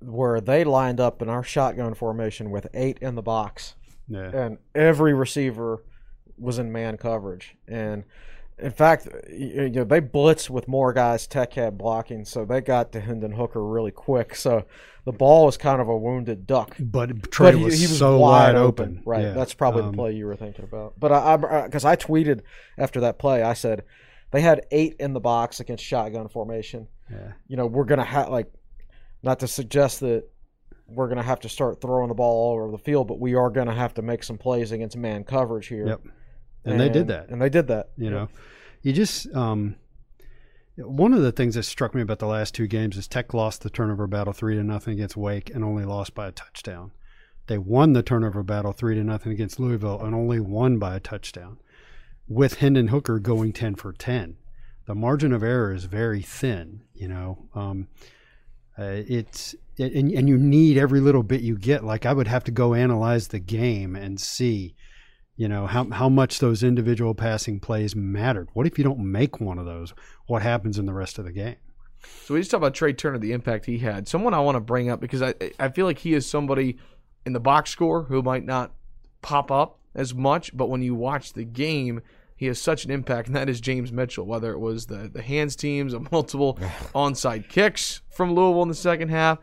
[0.00, 3.74] where they lined up in our shotgun formation with eight in the box,
[4.08, 4.30] yeah.
[4.34, 5.84] and every receiver
[6.38, 7.54] was in man coverage.
[7.68, 8.04] And
[8.58, 12.92] in fact, you know, they blitzed with more guys Tech had blocking, so they got
[12.92, 14.34] to Hendon Hooker really quick.
[14.34, 14.64] So
[15.04, 16.76] the ball was kind of a wounded duck.
[16.78, 19.02] But Tré But he, was, he was so wide, wide open.
[19.04, 19.22] Right.
[19.22, 19.32] Yeah.
[19.32, 20.94] That's probably Um, the play you were thinking about.
[20.98, 22.40] But I, because I, tweeted
[22.78, 23.84] after that play, I said
[24.30, 26.86] they had eight in the box against shotgun formation.
[27.10, 27.32] Yeah.
[27.48, 28.52] You know, we're gonna have like,
[29.22, 30.24] not to suggest that
[30.86, 33.50] we're gonna have to start throwing the ball all over the field, but we are
[33.50, 35.86] gonna have to make some plays against man coverage here.
[35.86, 36.00] Yep.
[36.64, 37.30] And, they did that.
[37.30, 37.90] And they did that.
[37.96, 38.28] You know,
[38.82, 39.76] you just um,
[40.76, 43.62] one of the things that struck me about the last two games is Tech lost
[43.62, 46.92] the turnover battle three to nothing against Wake and only lost by a touchdown.
[47.46, 51.00] They won the turnover battle three to nothing against Louisville and only won by a
[51.00, 51.58] touchdown.
[52.30, 54.36] With Hendon Hooker going ten for ten,
[54.86, 56.84] the margin of error is very thin.
[56.94, 57.88] You know, um,
[58.78, 61.84] uh, it's it, and and you need every little bit you get.
[61.84, 64.76] Like I would have to go analyze the game and see
[65.34, 68.48] you know how how much those individual passing plays mattered.
[68.52, 69.92] What if you don't make one of those?
[70.26, 71.56] What happens in the rest of the game?
[72.24, 74.06] So we just talk about Tré Turner, the impact he had.
[74.06, 76.78] Someone I want to bring up because I I feel like he is somebody
[77.26, 78.72] in the box score who might not
[79.20, 82.02] pop up as much, but when you watch the game,
[82.40, 84.24] he has such an impact, and that is James Mitchell.
[84.24, 86.54] Whether it was the the hands teams, of multiple
[86.94, 89.40] onside kicks from Louisville in the second half,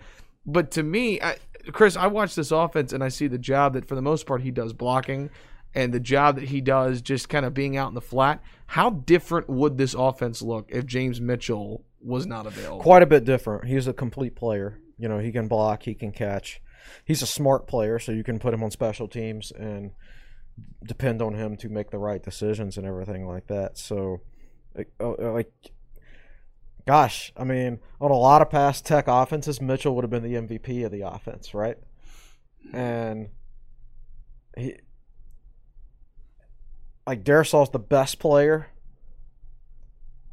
[0.47, 1.37] but to me, I,
[1.73, 4.41] Chris, I watch this offense and I see the job that for the most part
[4.41, 5.29] he does blocking.
[5.75, 8.41] And the job that he does, just kind of being out in the flat.
[8.65, 12.81] How different would this offense look if James Mitchell was not available?
[12.81, 13.65] Quite a bit different.
[13.65, 14.79] He's a complete player.
[14.97, 16.61] You know, he can block, he can catch.
[17.05, 19.91] He's a smart player, so you can put him on special teams and
[20.83, 23.77] depend on him to make the right decisions and everything like that.
[23.77, 24.21] So,
[24.75, 25.43] like, uh,
[26.85, 30.35] gosh, I mean, on a lot of past Tech offenses, Mitchell would have been the
[30.35, 31.77] MVP of the offense, right?
[32.73, 33.29] And
[34.55, 34.75] he,
[37.05, 38.67] like, Darrisaw's the best player.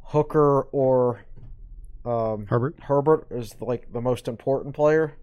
[0.09, 1.25] Hooker or
[2.05, 2.75] um, Herbert.
[2.83, 5.13] Herbert is like the most important player.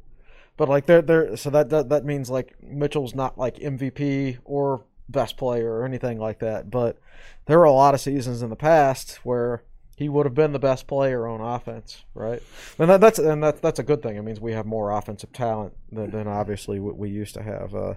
[0.56, 4.84] But like they're they're so that, that that means like Mitchell's not like MVP or
[5.12, 6.70] best player or anything like that.
[6.70, 6.98] But
[7.46, 9.62] there were a lot of seasons in the past where
[9.96, 12.42] he would have been the best player on offense, right?
[12.78, 14.16] And that, that's and that's that's a good thing.
[14.16, 17.74] It means we have more offensive talent than, than obviously what we used to have.
[17.74, 17.94] Uh,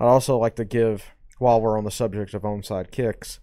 [0.00, 1.04] I'd also like to give
[1.38, 3.40] while we're on the subject of onside kicks.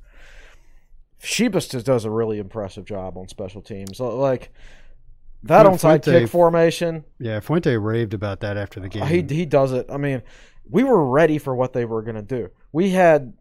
[1.22, 4.00] Shibest just does a really impressive job on special teams.
[4.00, 4.52] Like
[5.44, 9.06] that onside kick formation, Yeah, Fuente raved about that after the game.
[9.06, 9.86] he he does it.
[9.90, 10.24] I mean,
[10.72, 12.50] we were ready for what they were going to do.
[12.72, 13.34] We had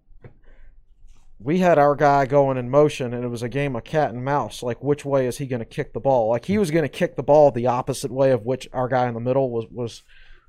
[1.38, 4.22] we had our guy going in motion, and it was a game of cat and
[4.22, 4.62] mouse.
[4.62, 6.28] Like, which way is he going to kick the ball?
[6.28, 9.08] Like, he was going to kick the ball the opposite way of which our guy
[9.08, 10.02] in the middle was was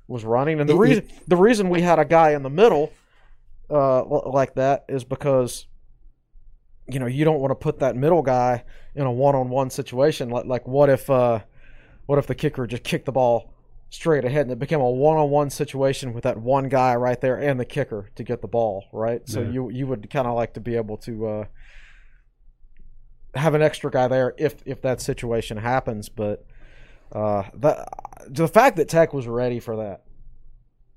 [0.08, 0.60] was running.
[0.60, 2.92] And the reason the reason we had a guy in the middle
[3.70, 5.66] uh, like that is because
[6.88, 8.64] you know you don't want to put that middle guy
[8.94, 10.28] in a one-on-one situation.
[10.28, 11.40] Like, like what if uh,
[12.06, 13.51] what if the kicker just kicked the ball
[13.92, 17.60] straight ahead and it became a one-on-one situation with that one guy right there and
[17.60, 19.28] the kicker to get the ball right?
[19.28, 19.50] So Yeah.
[19.50, 21.26] you you would kind of like to be able to.
[21.26, 21.44] Uh,
[23.34, 26.44] have an extra guy there if if that situation happens, but
[27.12, 27.88] uh, that
[28.28, 30.02] the fact that Tech was ready for that,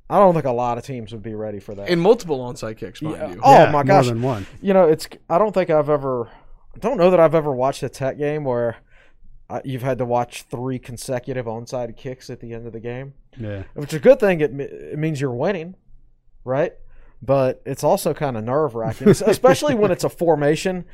[0.09, 1.87] I don't think a lot of teams would be ready for that.
[1.89, 3.29] in multiple onside kicks, mind Yeah.
[3.29, 3.39] you.
[3.41, 4.05] Oh Yeah, my gosh!
[4.05, 4.45] more than one.
[4.61, 6.27] You know, it's I don't think I've ever,
[6.75, 8.75] I don't know that I've ever watched a Tech game where
[9.49, 13.13] uh, you've had to watch three consecutive onside kicks at the end of the game,
[13.37, 14.41] Yeah, which is a good thing.
[14.41, 15.75] It, it means you're winning,
[16.43, 16.73] right?
[17.21, 20.85] But it's also kind of nerve wracking, especially when it's a formation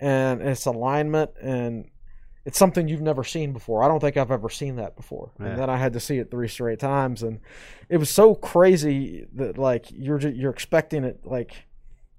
[0.00, 1.88] and it's alignment and
[2.44, 3.84] it's something you've never seen before.
[3.84, 5.30] I don't think I've ever seen that before.
[5.38, 5.46] Yeah.
[5.46, 7.40] And then I had to see it three straight times, and
[7.88, 11.54] it was so crazy that like you're you're expecting it like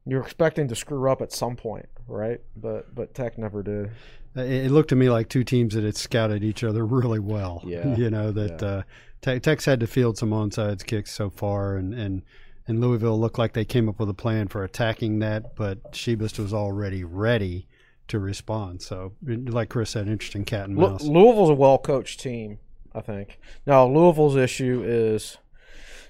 [0.06, 2.40] you're expecting to screw up at some point, right?
[2.56, 3.92] But but Tech never did.
[4.36, 7.62] It, it looked to me like two teams that had scouted each other really well.
[7.66, 7.96] Yeah.
[7.98, 8.68] you know that Yeah.
[8.68, 8.82] uh,
[9.22, 12.24] Te- Tech's had to field some onside kicks so far, and and
[12.68, 16.40] and Louisville looked like they came up with a plan for attacking that, but Shibest
[16.40, 17.68] was already ready
[18.10, 18.82] to respond.
[18.82, 21.04] So, like Chris said, interesting cat and mouse.
[21.04, 22.60] Louisville's a well coached team,
[22.94, 23.40] I think.
[23.66, 25.38] Now Louisville's issue is,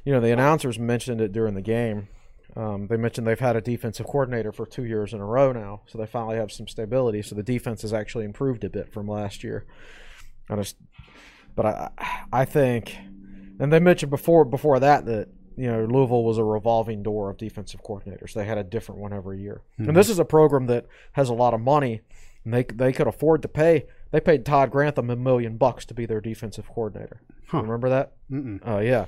[0.03, 2.07] you know, the announcers mentioned it during the game.
[2.55, 5.81] Um, they mentioned they've had a defensive coordinator for two years in a row now,
[5.87, 7.21] so they finally have some stability.
[7.21, 9.65] So the defense has actually improved a bit from last year.
[10.49, 10.77] I just,
[11.55, 11.89] but I,
[12.31, 12.95] I think,
[13.59, 17.37] and they mentioned before before that that you know, Louisville was a revolving door of
[17.37, 18.33] defensive coordinators.
[18.33, 19.61] They had a different one every year.
[19.77, 22.01] And this is a program that has a lot of money,
[22.43, 23.85] and they they could afford to pay.
[24.11, 27.21] They paid Todd Grantham a million bucks to be their defensive coordinator.
[27.47, 27.61] Huh.
[27.61, 28.13] Remember that?
[28.65, 29.05] Oh yeah.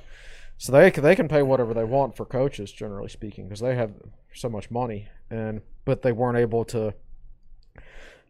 [0.57, 3.93] So they they can pay whatever they want for coaches, generally speaking, because they have
[4.33, 6.93] so much money, and but they weren't able to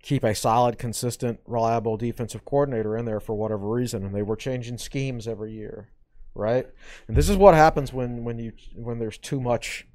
[0.01, 4.35] keep a solid, consistent, reliable defensive coordinator in there for whatever reason, and they were
[4.35, 5.89] changing schemes every year,
[6.35, 6.67] right?
[7.07, 9.87] And this is what happens when when you when there's too much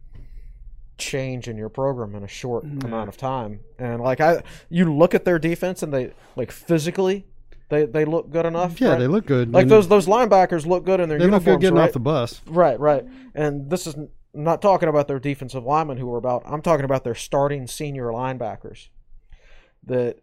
[0.99, 2.87] change in your program in a short mm-hmm.
[2.87, 3.61] amount of time.
[3.79, 7.27] And like I, you look at their defense, and they like physically,
[7.71, 8.81] they they look good enough.
[8.81, 8.99] Yeah, right?
[8.99, 9.53] they look good.
[9.53, 11.89] like those those linebackers look good in their They look good getting right?
[11.89, 12.41] off the bus.
[12.47, 13.05] Right, right.
[13.35, 16.43] And this is I'm not talking about their defensive linemen who are about.
[16.45, 18.89] I'm talking about their starting senior linebackers
[19.87, 20.19] that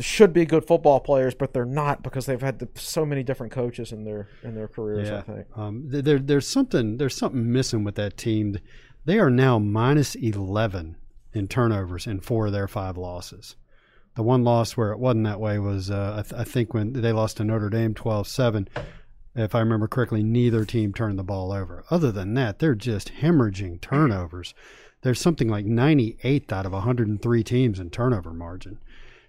[0.00, 3.52] should be good football players, but they're not because they've had the, so many different
[3.52, 5.10] coaches in their in their careers.
[5.10, 5.46] I think.
[5.56, 8.58] Um, there, there's something there's something missing with that team.
[9.04, 10.96] They are now minus eleven
[11.32, 13.56] in turnovers in four of their five losses.
[14.14, 16.92] The one loss where it wasn't that way was uh, I, th- I think when
[16.92, 18.68] they lost to Notre Dame 12-7.
[19.36, 21.84] If I remember correctly, neither team turned the ball over.
[21.90, 24.54] Other than that, they're just hemorrhaging turnovers.
[25.02, 28.78] There's something like 98th out of 103 teams in turnover margin.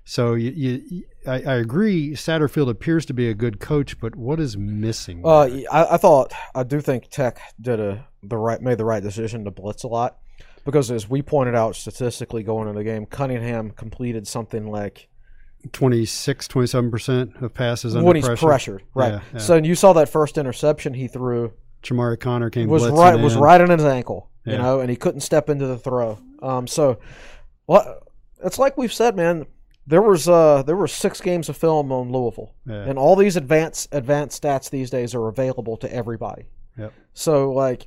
[0.04, 2.12] So you, you I, I agree.
[2.12, 5.24] Satterfield appears to be a good coach, but what is missing?
[5.26, 9.02] Uh, I, I thought I do think Tech did a the right made the right
[9.02, 10.20] decision to blitz a lot
[10.66, 15.08] because as we pointed out statistically going into the game, Cunningham completed something like
[15.72, 18.46] 26, 27% of passes under when he's pressure.
[18.46, 19.14] pressured, right?
[19.14, 19.40] Yeah, yeah.
[19.40, 23.42] So you saw that first interception he threw Chamarri Conner came was right was in.
[23.42, 26.18] right on his ankle, you know, and he couldn't step into the throw.
[26.42, 27.00] Um, so,
[27.68, 28.00] well,
[28.44, 29.46] it's like we've said, man.
[29.88, 32.86] There was uh there were six games of film on Louisville, Yeah.
[32.90, 36.46] and all these advanced advanced stats these days are available to everybody.
[36.76, 36.92] Yep.
[37.14, 37.86] So like,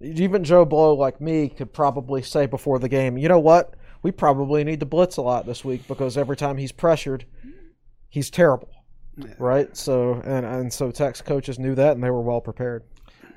[0.00, 3.74] even Joe Blow like me could probably say before the game, you know what?
[4.02, 7.24] We probably need to blitz a lot this week because every time he's pressured,
[8.08, 8.68] he's terrible.
[9.38, 9.74] Right.
[9.76, 12.84] So and and so Tech's coaches knew that and they were well prepared.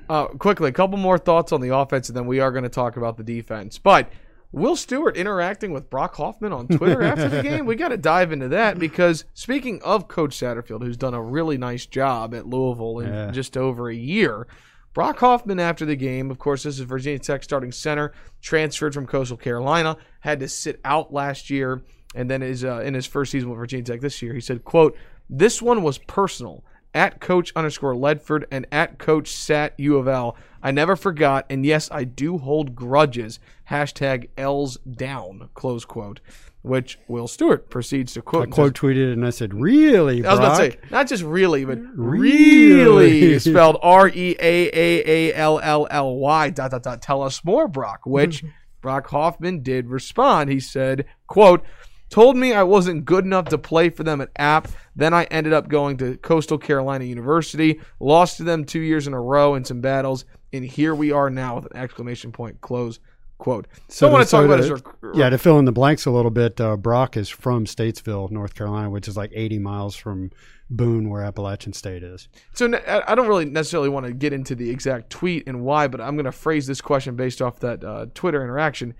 [0.08, 2.68] Uh, quickly, a couple more thoughts on the offense, and then we are going to
[2.68, 3.78] talk about the defense.
[3.78, 4.10] But
[4.52, 8.32] Will Stewart interacting with Brock Hoffman on Twitter after the game, we got to dive
[8.32, 12.98] into that because speaking of Coach Satterfield, who's done a really nice job at Louisville
[12.98, 13.30] in Yeah.
[13.30, 14.48] just over a year,
[14.92, 19.06] Brock Hoffman after the game, of course, this is Virginia Tech starting center, transferred from
[19.06, 21.82] Coastal Carolina, had to sit out last year,
[22.14, 24.34] and then is uh, in his first season with Virginia Tech this year.
[24.34, 24.96] He said, "quote
[25.28, 30.36] This one was personal." At Coach underscore Ledford and at Coach Sat U of L.
[30.60, 33.38] I never forgot, and yes, I do hold grudges.
[33.70, 35.50] Hashtag L's down.
[35.54, 36.18] Close quote.
[36.62, 38.48] Which Will Stewart proceeds to quote.
[38.48, 41.22] I quote tweeted and I said, "Really, I was about to Brock?" say, not just
[41.22, 42.74] really, but Really?
[43.22, 47.00] really, spelled R E A A A L L L Y dot dot dot.
[47.00, 48.00] Tell us more, Brock.
[48.04, 48.44] Which
[48.82, 50.50] Brock Hoffman did respond.
[50.50, 51.64] He said, "quote
[52.10, 54.66] Told me I wasn't good enough to play for them at App.
[54.96, 57.80] Then I ended up going to Coastal Carolina University.
[58.00, 61.30] Lost to them two years in a row in some battles, and here we are
[61.30, 62.60] now with an exclamation point.
[62.60, 62.98] Close
[63.40, 63.66] quote.
[63.88, 66.06] So I want to talk about his to- rec- yeah to fill in the blanks
[66.06, 66.60] a little bit.
[66.60, 70.30] Uh, Brock is from Statesville, North Carolina, which is like 80 miles from
[70.70, 72.28] Boone, where Appalachian State is.
[72.52, 75.88] So I I don't really necessarily want to get into the exact tweet and why,
[75.88, 78.94] but I'm going to phrase this question based off that uh, Twitter interaction.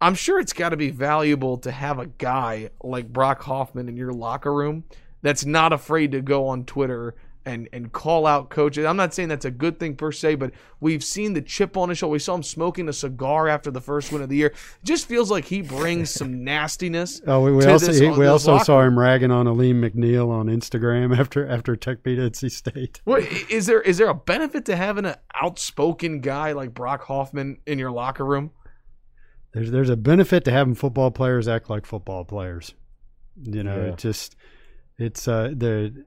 [0.00, 3.96] I'm sure it's got to be valuable to have a guy like Brock Hoffman in
[3.96, 4.84] your locker room
[5.22, 7.14] that's not afraid to go on Twitter
[7.46, 8.84] and and call out coaches.
[8.84, 11.88] I'm not saying that's a good thing per se, but we've seen the chip on
[11.88, 12.12] his shoulder.
[12.12, 14.48] We saw him smoking a cigar after the first win of the year.
[14.48, 17.22] It just feels like he brings some nastiness.
[17.26, 20.28] Oh, we, we also this- he- we also locker saw him ragging on Alim McNeill
[20.30, 23.00] on Instagram after after Tech beat NC State.
[23.04, 27.58] What, is there is there a benefit to having an outspoken guy like Brock Hoffman
[27.66, 28.50] in your locker room?
[29.52, 32.74] There's there's a benefit to having football players act like football players.
[33.42, 33.92] You know, Yeah.
[33.92, 34.36] it just
[34.98, 36.04] it's uh the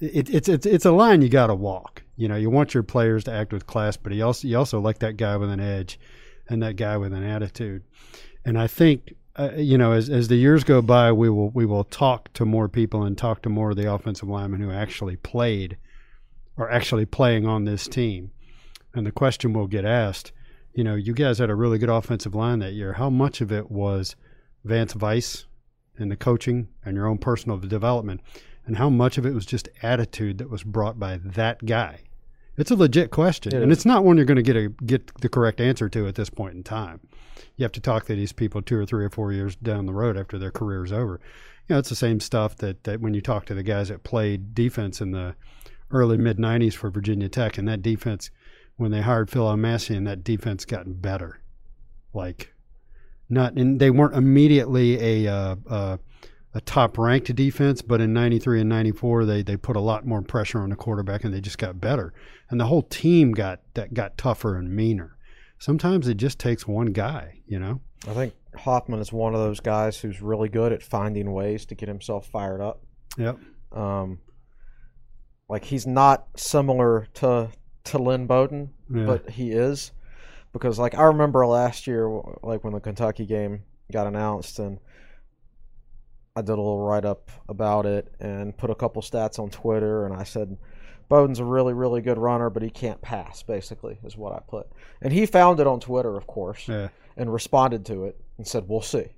[0.00, 2.02] it, it's it's it's a line you got to walk.
[2.16, 4.80] You know, you want your players to act with class, but you also you also
[4.80, 5.98] like that guy with an edge
[6.48, 7.82] and that guy with an attitude.
[8.44, 11.66] And I think uh, you know, as as the years go by, we will we
[11.66, 15.16] will talk to more people and talk to more of the offensive linemen who actually
[15.16, 15.76] played
[16.56, 18.30] or actually playing on this team.
[18.94, 20.30] And the question will get asked,
[20.72, 22.92] you know, you guys had a really good offensive line that year.
[22.92, 24.14] How much of it was
[24.64, 25.46] Vance Vice
[25.98, 28.20] and the coaching and your own personal development,
[28.66, 32.00] and how much of it was just attitude that was brought by that guy?
[32.56, 33.78] It's a legit question, It and is.
[33.78, 36.30] it's not one you're going to get a get the correct answer to at this
[36.30, 37.00] point in time.
[37.56, 39.92] You have to talk to these people two or three or four years down the
[39.92, 41.20] road after their career is over.
[41.68, 44.04] You know, it's the same stuff that that when you talk to the guys that
[44.04, 45.34] played defense in the
[45.90, 48.30] early mid '90s for Virginia Tech, and that defense
[48.76, 51.40] when they hired Phil Elmassian, that defense got better.
[52.12, 52.54] Like,
[53.28, 55.96] not and they weren't immediately a uh, uh,
[56.54, 60.22] a top ranked defense, but in '93 and '94 they they put a lot more
[60.22, 62.12] pressure on the quarterback and they just got better,
[62.50, 65.16] and the whole team got that got tougher and meaner.
[65.58, 67.80] Sometimes it just takes one guy, you know.
[68.06, 71.74] I think Hoffman is one of those guys who's really good at finding ways to
[71.74, 72.82] get himself fired up.
[73.16, 73.38] Yep.
[73.72, 74.18] Um,
[75.48, 77.50] like he's not similar to
[77.84, 79.04] to Lynn Bowden, Yeah.
[79.06, 79.92] but he is
[80.52, 82.08] because like I remember last year,
[82.42, 84.78] like when the Kentucky game got announced, and
[86.36, 90.06] I did a little write up about it and put a couple stats on Twitter,
[90.06, 90.56] and I said.
[91.06, 93.42] Bowden's a really, really good runner, but he can't pass.
[93.42, 94.68] Basically, is what I put,
[95.02, 96.88] and he found it on Twitter, of course Yeah.
[97.18, 99.10] and responded to it and said, "We'll see,"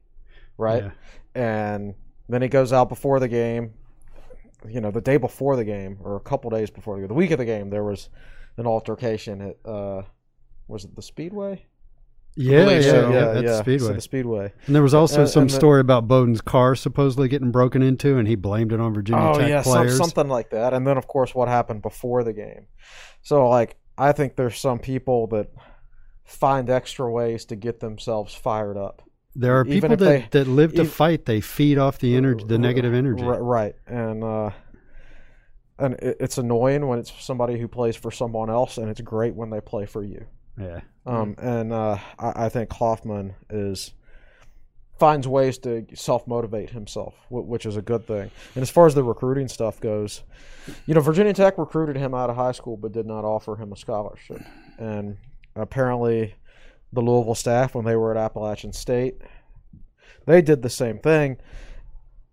[0.58, 0.82] right?
[0.82, 0.90] Yeah.
[1.36, 1.94] And
[2.28, 3.72] then he goes out before the game.
[4.68, 7.14] You know, the day before the game, or a couple days before the game, the
[7.14, 8.08] week of the game, there was
[8.56, 10.02] an altercation at uh,
[10.66, 11.66] was it the Speedway?
[12.38, 13.10] Yeah, yeah, so.
[13.10, 13.94] yeah, that's so Speedway.
[13.94, 14.52] the Speedway.
[14.66, 17.82] and there was also and- some and the- story about Bowden's car supposedly getting broken
[17.82, 19.96] into, and he blamed it on Virginia oh Tech yeah, some, players.
[19.96, 20.74] something like that.
[20.74, 22.66] And then of course, what happened before the game?
[23.22, 25.48] So like, I think there's some people that
[26.24, 29.02] find extra ways to get themselves fired up.
[29.34, 31.24] There are people that, they- that live to fight.
[31.24, 33.24] They feed off the energy, the negative energy.
[33.24, 34.50] Right, and uh,
[35.78, 39.34] and it, it's annoying when it's somebody who plays for someone else, and it's great
[39.34, 40.26] when they play for you.
[40.58, 43.92] Yeah, Um, and uh, I, I think Hoffman is
[44.98, 48.30] finds ways to self motivate himself, wh- which is a good thing.
[48.54, 50.22] And as far as the recruiting stuff goes,
[50.86, 53.72] you know, Virginia Tech recruited him out of high school, but did not offer him
[53.72, 54.40] a scholarship.
[54.78, 55.18] And
[55.54, 56.34] apparently,
[56.92, 59.16] the Louisville staff, when they were at Appalachian State,
[60.24, 61.36] they did the same thing.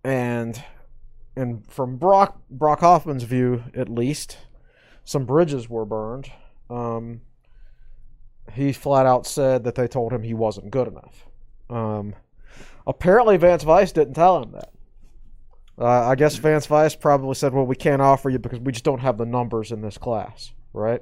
[0.06, 0.64] And
[1.36, 4.38] and from Brock Brock Hoffman's view, at least,
[5.04, 6.32] some bridges were burned.
[6.70, 7.22] Um,
[8.52, 11.28] he flat out said that they told him he wasn't good enough.
[11.70, 12.16] Um,
[12.86, 14.70] apparently, Vance Vice didn't tell him that.
[15.78, 18.86] Uh, I guess Vance Vice probably said, "Well, we can't offer you because we just
[18.86, 21.02] don't have the numbers in this class, right?"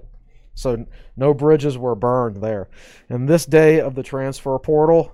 [0.54, 0.86] So
[1.18, 2.70] no bridges were burned there.
[3.10, 5.14] And this day of the transfer portal,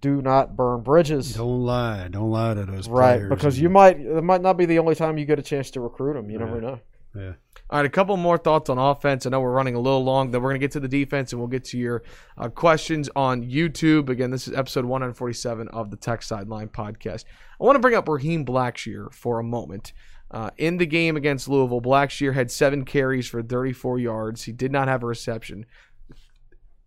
[0.00, 2.08] do not burn bridges, don't lie.
[2.08, 3.16] Don't lie to those right?
[3.16, 3.30] players.
[3.30, 5.80] Because you might it might not be the only time you get a chance to
[5.80, 6.30] recruit them.
[6.30, 6.80] You never know.
[7.14, 7.32] Yeah.
[7.70, 9.26] All right, a couple more thoughts on offense.
[9.26, 10.30] I know we're running a little long.
[10.30, 12.02] Then we're going to get to the defense, and we'll get to your
[12.38, 14.08] uh, questions on YouTube.
[14.08, 17.24] Again, this is episode 147 of the Tech Sideline podcast.
[17.60, 19.92] I want to bring up Raheem Blackshear for a moment.
[20.30, 24.44] Uh, in the game against Louisville, Blackshear had seven carries for 34 yards.
[24.44, 25.66] He did not have a reception.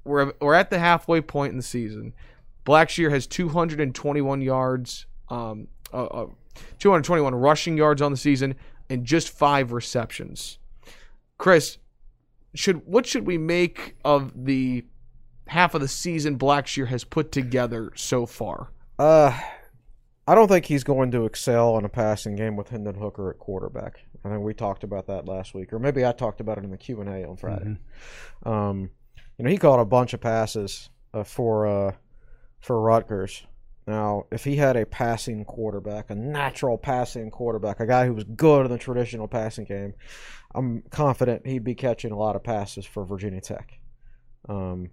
[0.04, 2.14] We're, we're at the halfway point in the season.
[2.66, 6.26] Blackshear has 221 yards, um, uh, uh,
[6.80, 8.56] 221 rushing yards on the season,
[8.90, 10.58] and just five receptions.
[11.42, 11.80] Chris,
[12.54, 14.86] should what should we make of the
[15.48, 18.70] half of the season Blackshear has put together so far?
[19.00, 19.36] Uh,
[20.28, 23.40] I don't think he's going to excel in a passing game with Hendon Hooker at
[23.40, 24.02] quarterback.
[24.24, 26.70] I think we talked about that last week, or maybe I talked about it in
[26.70, 27.78] the Q and A on Friday.
[28.44, 28.92] Um,
[29.40, 31.94] you know, he caught a bunch of passes uh, for uh,
[32.60, 33.48] for Rutgers.
[33.88, 38.24] Now, if he had a passing quarterback, a natural passing quarterback, a guy who was
[38.24, 39.96] good in the traditional passing game,
[40.54, 43.80] I'm confident he'd be catching a lot of passes for Virginia Tech.
[44.48, 44.92] Um,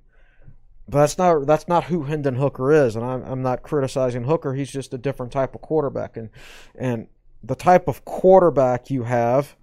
[0.88, 4.54] but that's not that's not who Hendon Hooker is, and I'm I'm not criticizing Hooker.
[4.54, 6.30] He's just a different type of quarterback, and
[6.74, 7.08] and
[7.42, 9.54] the type of quarterback you have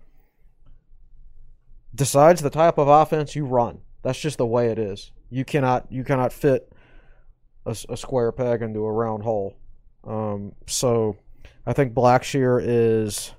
[1.95, 3.79] decides the type of offense you run.
[4.03, 5.11] That's just the way it is.
[5.31, 6.71] You cannot you cannot fit
[7.65, 9.57] a, a square peg into a round hole.
[10.03, 11.17] Um, so
[11.65, 13.33] I think Blackshear is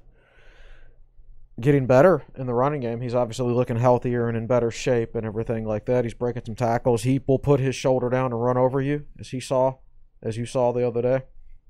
[1.61, 3.01] getting better in the running game.
[3.01, 6.05] He's obviously looking healthier and in better shape and everything like that.
[6.05, 7.03] He's breaking some tackles.
[7.03, 9.77] He will put his shoulder down and run over you, as he saw,
[10.23, 11.23] as you saw the other day.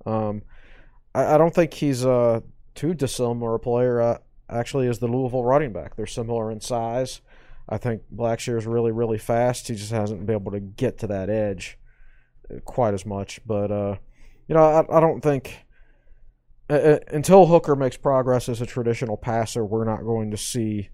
[0.05, 0.43] Um,
[1.15, 2.41] I, I don't think he's uh,
[2.75, 4.01] too dissimilar a player.
[4.01, 4.19] Uh,
[4.51, 7.21] actually, as the Louisville running back, they're similar in size.
[7.69, 9.69] I think Blackshear is really, really fast.
[9.69, 11.79] He just hasn't been able to get to that edge
[12.65, 13.41] quite as much.
[13.47, 13.97] But uh,
[14.49, 15.67] you know, I, I don't think
[16.69, 20.89] uh, uh, until Hooker makes progress as a traditional passer, we're not going to see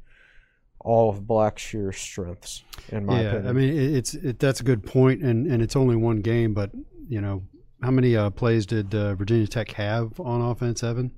[0.80, 2.62] all of Blackshear's strengths.
[2.88, 5.76] In my yeah, opinion, I mean it's it, that's a good point, and and it's
[5.76, 6.70] only one game, but
[7.08, 7.42] you know
[7.82, 11.12] how many uh, plays did uh, Virginia Tech have on offense, Evan?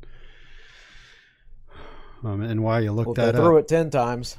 [2.22, 3.64] Um, and why you look well, they that threw up?
[3.64, 4.38] it ten times.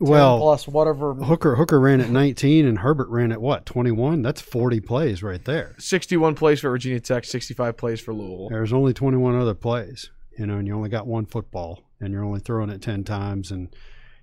[0.00, 1.14] 10 Well, plus whatever.
[1.14, 4.22] Hooker Hooker ran at 19, and Herbert ran at what 21?
[4.22, 5.74] That's 40 plays right there.
[5.78, 8.48] 61 plays for Virginia Tech, 65 plays for Louisville.
[8.48, 12.24] There's only 21 other plays, you know, and you only got one football, and you're
[12.24, 13.74] only throwing it 10 times, and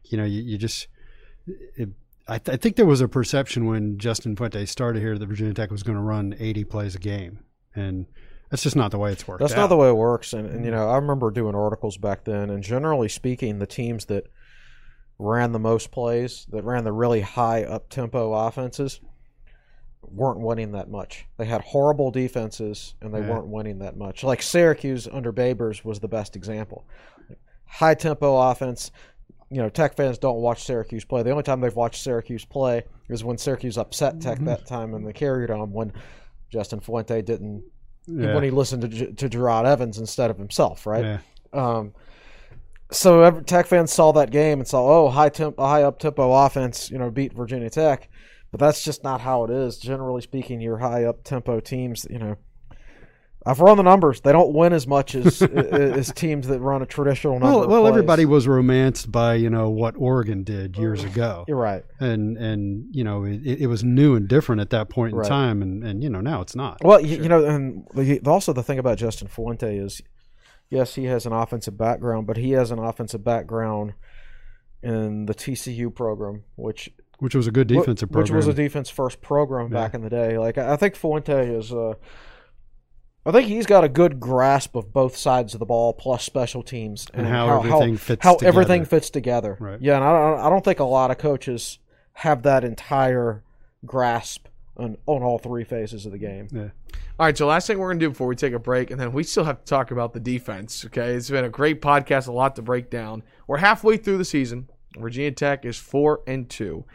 [0.05, 0.88] you know you, you just.
[1.45, 1.89] It,
[2.30, 5.53] I, th- I think there was a perception when Justin Fuente started here that Virginia
[5.53, 7.39] Tech was going to run 80 plays a game,
[7.73, 8.05] and
[8.49, 9.39] that's just not the way it's worked.
[9.39, 9.57] That's out.
[9.57, 10.34] not the way it works.
[10.34, 14.05] And, and you know, I remember doing articles back then, and generally speaking, the teams
[14.05, 14.28] that
[15.20, 18.99] ran the most plays, that ran the really high up tempo offenses,
[20.03, 21.26] weren't winning that much.
[21.38, 23.30] They had horrible defenses, and they Yeah.
[23.32, 24.24] weren't winning that much.
[24.24, 26.86] Like Syracuse under Babers was the best example.
[27.65, 28.91] High tempo offense.
[29.49, 31.24] You know, Tech fans don't watch Syracuse play.
[31.24, 35.03] The only time they've watched Syracuse play is when Syracuse upset Tech that time in
[35.03, 35.93] the carrier dome when
[36.49, 37.63] Justin Fuente didn't
[38.05, 38.34] Yeah.
[38.36, 41.03] when he listened to, to Jerod Evans instead of himself, right?
[41.03, 41.20] Yeah.
[41.53, 41.93] Um,
[42.91, 46.31] so every, Tech fans saw that game and saw, oh, high temp, high up tempo
[46.33, 48.09] offense, you know, beat Virginia Tech,
[48.51, 49.77] but that's just not how it is.
[49.77, 52.38] Generally speaking, your high up tempo teams, you know,
[53.45, 54.19] I've run the numbers.
[54.19, 57.47] They don't win as much as as teams that run a traditional number.
[57.47, 61.55] Well, of well, everybody was romanced by you know what Oregon did years ago, You're
[61.55, 61.83] right.
[61.99, 65.27] and and you know it, it was new and different at that point in Right.
[65.29, 66.83] time, and and you know now it's not.
[66.83, 70.01] Well, you, you know, and the, also the thing about Justin Fuente is,
[70.70, 73.93] yes, he has an offensive background, but he has an offensive background
[74.84, 76.89] in the TCU program, which
[77.20, 78.36] Which was a good defensive which program.
[78.38, 80.38] was a defense first program back in the day.
[80.38, 81.93] Like I think Fuente is, uh,
[83.26, 86.63] I think he's got a good grasp of both sides of the ball plus special
[86.63, 88.47] teams And how everything fits how together.
[88.47, 89.57] everything fits together.
[89.59, 89.82] Right.
[89.82, 91.80] Yeah, and I don't, I don't think a lot of coaches
[92.13, 93.43] have that entire
[93.86, 94.47] grasp
[94.78, 96.47] on, on all three phases of the game.
[96.51, 96.69] yeah.
[97.19, 98.99] All right, so last thing we're going to do before we take a break, and
[98.99, 101.13] then we still have to talk about the defense, okay?
[101.13, 103.23] It's been a great podcast, a lot to break down.
[103.47, 104.69] We're halfway through the season.
[104.95, 106.86] Virginia Tech is 4 and 2.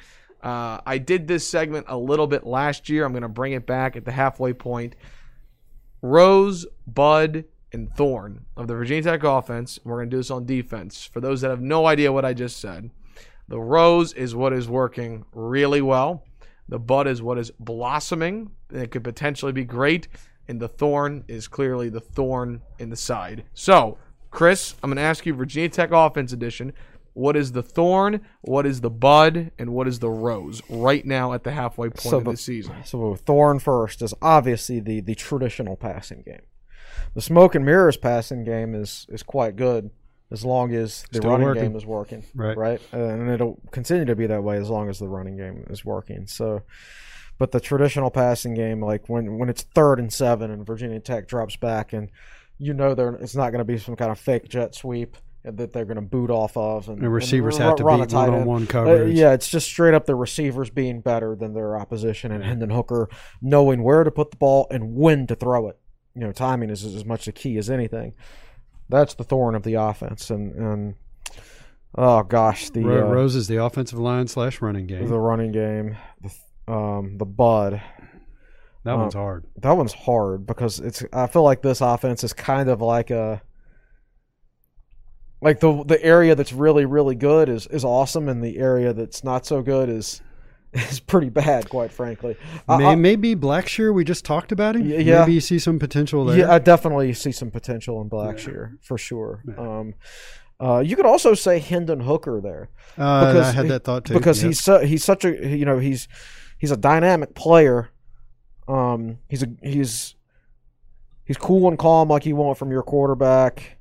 [0.42, 3.04] Uh, I did this segment a little bit last year.
[3.04, 4.96] I'm going to bring it back at the halfway point.
[6.02, 9.78] Rose, Bud, and Thorn of the Virginia Tech offense.
[9.84, 11.04] We're going to do this on defense.
[11.04, 12.90] For those that have no idea what I just said,
[13.48, 16.24] the Rose is what is working really well.
[16.72, 18.50] The Bud is what is blossoming.
[18.70, 20.08] and It could potentially be great.
[20.48, 23.44] And the Thorn is clearly the thorn in the side.
[23.52, 23.98] So,
[24.30, 26.72] Chris, I'm going to ask you Virginia Tech Offense Edition.
[27.12, 28.22] What is the thorn?
[28.40, 29.50] What is the bud?
[29.58, 32.36] And what is the rose right now at the halfway point So of the- the
[32.38, 32.76] season?
[32.86, 36.40] So Thorn first is obviously the the traditional passing game.
[37.14, 39.90] The smoke and mirrors passing game is is quite good
[40.32, 41.62] as long as the Still running working.
[41.64, 42.24] game is working.
[42.34, 42.56] Right.
[42.56, 42.80] Right.
[42.92, 46.26] And it'll continue to be that way as long as the running game is working.
[46.26, 46.62] So
[47.38, 51.26] but the traditional passing game, like when when it's third and seven and Virginia Tech
[51.28, 52.10] drops back and
[52.58, 55.72] you know there it's not going to be some kind of fake jet sweep that
[55.72, 58.14] they're going to boot off of, and, And receivers ru- have to run a beat
[58.14, 59.18] one-on-one Uh, coverage.
[59.18, 63.08] yeah, it's just straight up the receivers being better than their opposition, and Hendon Hooker
[63.40, 65.80] knowing where to put the ball and when to throw it.
[66.14, 68.14] You know, timing is as much the key as anything.
[68.92, 70.94] That's the thorn of the offense, and and
[71.96, 75.08] oh gosh, the Ro- uh, Rose is the offensive line slash running game.
[75.08, 77.80] the running game, the um the bud.
[78.84, 79.46] that one's hard.
[79.56, 81.02] That one's hard because it's.
[81.10, 83.40] I feel like this offense is kind of like a.
[85.40, 89.24] Like the the area that's really really good is is awesome, and the area that's
[89.24, 90.20] not so good is
[90.90, 92.36] is pretty bad, quite frankly.
[92.68, 94.86] May, I- maybe Blackshear, we just talked about him.
[94.88, 95.20] Yeah.
[95.20, 96.38] Maybe you see some potential there.
[96.38, 99.42] Yeah, I definitely see some potential in Blackshear for sure.
[99.58, 99.94] Um,
[100.60, 104.14] uh, you could also say Hendon Hooker there uh, I had that thought too.
[104.14, 104.48] because Yep.
[104.48, 106.06] he's su- he's such a you know he's
[106.58, 107.90] he's a dynamic player.
[108.68, 110.14] Um, he's a he's
[111.24, 113.76] he's cool and calm like you want from your quarterback.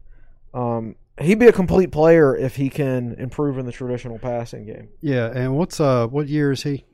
[0.56, 4.90] Um, he'd be a complete player if he can improve in the traditional passing game.
[5.02, 5.28] yeah.
[5.34, 6.86] And what's uh what year is he?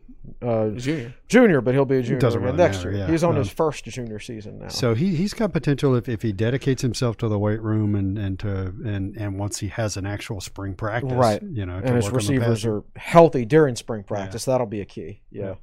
[0.42, 1.14] Uh, Junior.
[1.30, 3.00] junior, but he'll be a junior doesn't really next matter, year.
[3.06, 3.08] yeah.
[3.10, 4.68] He's on Um, his first junior season now.
[4.68, 8.18] So he he's got potential if, if he dedicates himself to the weight room and
[8.18, 11.42] and to and and once he has an actual spring practice, Right.
[11.42, 14.44] You know, to and his work on the receivers are healthy during spring practice.
[14.44, 15.22] That'll be a key.
[15.32, 15.56] Yeah.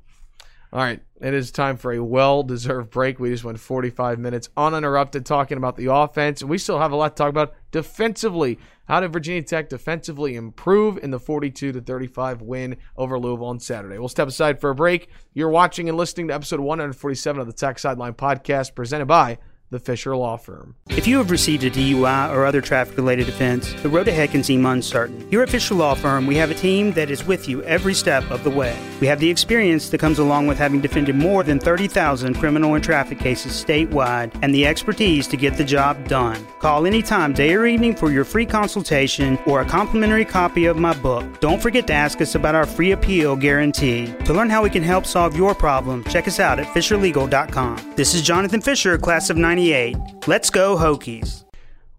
[0.75, 3.21] All right, it is time for a well-deserved break.
[3.21, 6.97] We just went 45 minutes uninterrupted talking about the offense, and we still have a
[6.97, 8.59] lot to talk about defensively.
[8.89, 13.61] How did Virginia Tech defensively improve in the 42 to 35 win over Louisville on
[13.61, 13.99] Saturday?
[13.99, 15.11] We'll step aside for a break.
[15.33, 19.39] You're watching and listening to episode 147 of the Tech Sideline podcast, presented by
[19.71, 20.75] the Fisher Law Firm.
[20.91, 24.45] If you have received a DUI or other traffic related offense, the road ahead can
[24.45, 25.29] seem uncertain.
[25.31, 28.31] Here at Fisher Law Firm, we have a team that is with you every step
[28.31, 28.77] of the way.
[29.01, 32.85] We have the experience that comes along with having defended more than 30,000 criminal and
[32.85, 36.47] traffic cases statewide and the expertise to get the job done.
[36.61, 40.95] Call anytime, day or evening, for your free consultation or a complimentary copy of my
[40.95, 41.41] book.
[41.41, 44.15] Don't forget to ask us about our free appeal guarantee.
[44.25, 47.95] To learn how we can help solve your problem, check us out at FisherLegal.com.
[47.97, 50.29] This is Jonathan Fisher, class of 98.
[50.29, 51.45] Let's go, Hokies.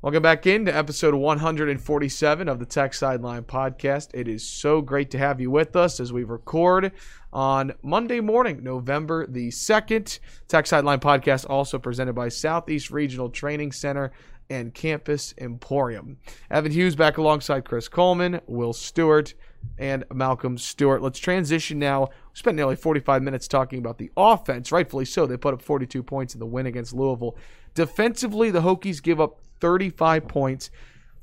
[0.04, 4.10] Welcome back into episode 147 of the Tech Sideline Podcast.
[4.14, 6.92] It is so great to have you with us as we record
[7.34, 10.20] on Monday morning, November the 2nd.
[10.48, 14.12] Tech Sideline Podcast also presented by Southeast Regional Training Center
[14.48, 16.18] and Campus Emporium.
[16.52, 19.34] Evan Hughes back alongside Chris Coleman, Will Stewart,
[19.78, 21.02] and Malcolm Stewart.
[21.02, 22.06] Let's transition now.
[22.06, 25.26] We spent nearly 45 minutes talking about the offense, rightfully so.
[25.26, 27.38] They put up 42 points in the win against Louisville.
[27.74, 30.70] Defensively, the Hokies give up 35 points,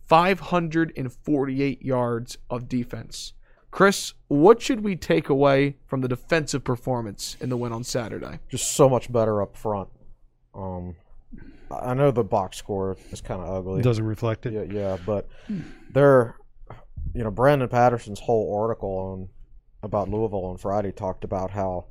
[0.07, 3.33] 548 yards of defense.
[3.71, 8.39] Chris, what should we take away from the defensive performance in the win on Saturday?
[8.51, 9.89] Just so much better up front.
[10.55, 10.95] Um,
[11.71, 13.81] I know the box score is kind of ugly.
[13.81, 14.53] It doesn't reflect it.
[14.53, 15.27] Yeah, yeah, but
[15.91, 16.37] they're,
[17.15, 19.29] you know, Brandon Patterson's whole article on
[19.83, 21.87] about Louisville on Friday talked about how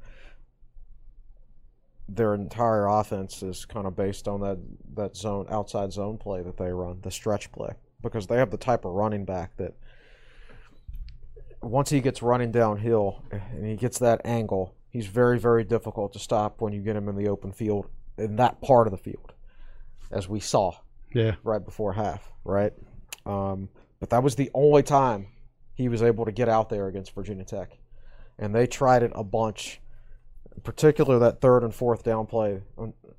[2.08, 4.58] their entire offense is kind of based on that
[4.96, 8.58] that zone outside zone play that they run, the stretch play, because they have the
[8.58, 9.74] type of running back that
[11.62, 16.20] once he gets running downhill and he gets that angle, he's very very difficult to
[16.20, 19.34] stop when you get him in the open field in that part of the field,
[20.12, 20.74] as we saw
[21.14, 21.36] Yeah.
[21.44, 22.74] right before half, right?
[23.26, 23.70] Um,
[24.02, 25.28] but that was the only time
[25.74, 27.78] he was able to get out there against Virginia Tech,
[28.38, 29.80] and they tried it a bunch,
[30.64, 32.62] particularly that third and fourth down play,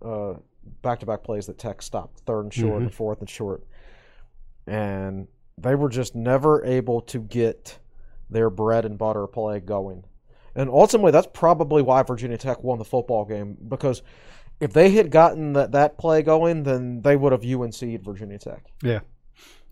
[0.04, 0.34] uh,
[0.82, 3.64] back-to-back plays that Tech stopped, third and short and fourth and short,
[4.66, 7.78] and they were just never able to get
[8.28, 10.04] their bread and butter play going.
[10.54, 14.02] And ultimately, that's probably why Virginia Tech won the football game because
[14.60, 18.64] if they had gotten that, that play going, then they would have UNC'd Virginia Tech.
[18.82, 19.00] Yeah,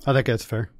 [0.06, 0.70] I think that's fair.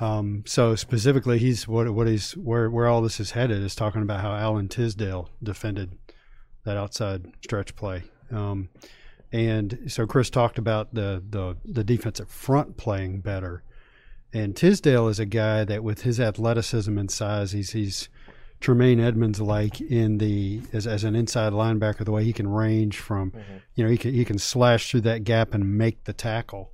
[0.00, 4.02] Um, so specifically, he's what what he's where where all this is headed is talking
[4.02, 5.98] about how Alan Tisdale defended
[6.64, 8.02] that outside stretch play.
[8.30, 8.70] Um,
[9.32, 13.62] and so Chris talked about the, the the defensive front playing better.
[14.32, 18.08] And Tisdale is a guy that, with his athleticism and size, he's he's
[18.58, 22.98] Tremaine Edmunds like in the as, as an inside linebacker, the way he can range
[22.98, 23.32] from,
[23.74, 26.72] you know, he can he can slash through that gap and make the tackle.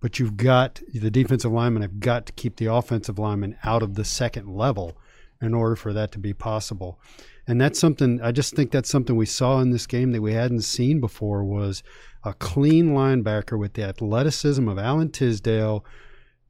[0.00, 3.94] But you've got the defensive linemen have got to keep the offensive linemen out of
[3.94, 4.96] the second level
[5.40, 6.98] in order for that to be possible.
[7.46, 10.34] And that's something I just think that's something we saw in this game that we
[10.34, 11.82] hadn't seen before was
[12.22, 15.84] a clean linebacker with the athleticism of Alan Tisdale,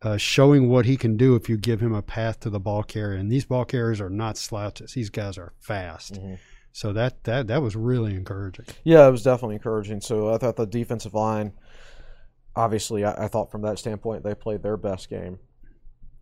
[0.02, 2.82] uh, showing what he can do if you give him a path to the ball
[2.82, 3.16] carrier.
[3.16, 6.18] And these ball carriers are not slouches; these guys are fast.
[6.72, 8.66] So that that that was really encouraging.
[8.84, 10.00] Yeah, it was definitely encouraging.
[10.00, 11.52] So I thought the defensive line,
[12.56, 15.38] obviously, I, I thought from that standpoint they played their best game.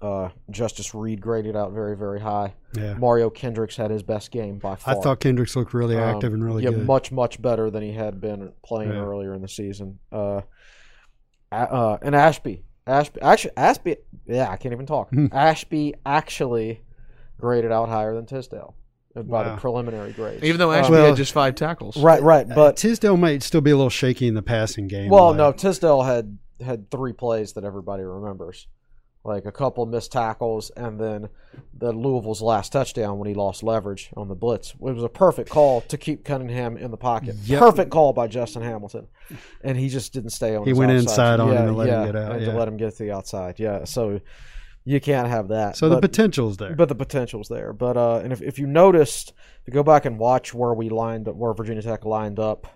[0.01, 2.55] Uh, Justus Reed graded out very, very high.
[2.77, 4.97] Yeah, Mario Kendricks had his best game by far.
[4.97, 6.87] I thought Kendricks looked really Um, active and really yeah, good.
[6.87, 9.05] much much better than he had been playing Yeah.
[9.05, 9.99] earlier in the season.
[10.13, 10.43] Uh,
[11.51, 15.11] uh, and Ashby, Ashby, actually, Ashby, yeah, I can't even talk.
[15.33, 16.83] Ashby actually
[17.41, 18.75] graded out higher than Tisdale
[19.23, 19.55] by Wow.
[19.55, 20.45] the preliminary grades.
[20.45, 21.97] Even though Ashby um, Well- had just five tackles.
[21.97, 25.11] right, right, but but Tisdale might still be a little shaky in the passing game.
[25.11, 28.67] well, like- no, Tisdale had had three plays that everybody remembers,
[29.25, 31.29] like a couple missed tackles, and then
[31.77, 34.71] the Louisville's last touchdown when he lost leverage on the blitz.
[34.73, 37.37] It was a perfect call to keep Cunningham in the pocket.
[37.45, 37.61] Yep.
[37.61, 39.07] Perfect call by Justin Hamilton,
[39.63, 40.65] and he just didn't stay on.
[40.65, 41.35] He his went outside.
[41.35, 42.53] inside on him yeah, and let him get out, and yeah.
[42.53, 43.61] to let him get to the outside.
[43.61, 44.21] Yeah, so
[44.89, 45.77] you can't have that.
[45.77, 46.75] So the But- potential's there.
[46.75, 47.73] but the potential's there.
[47.73, 50.89] But uh, and if, if you noticed, if you go back and watch where we
[50.89, 52.67] lined up, where Virginia Tech lined up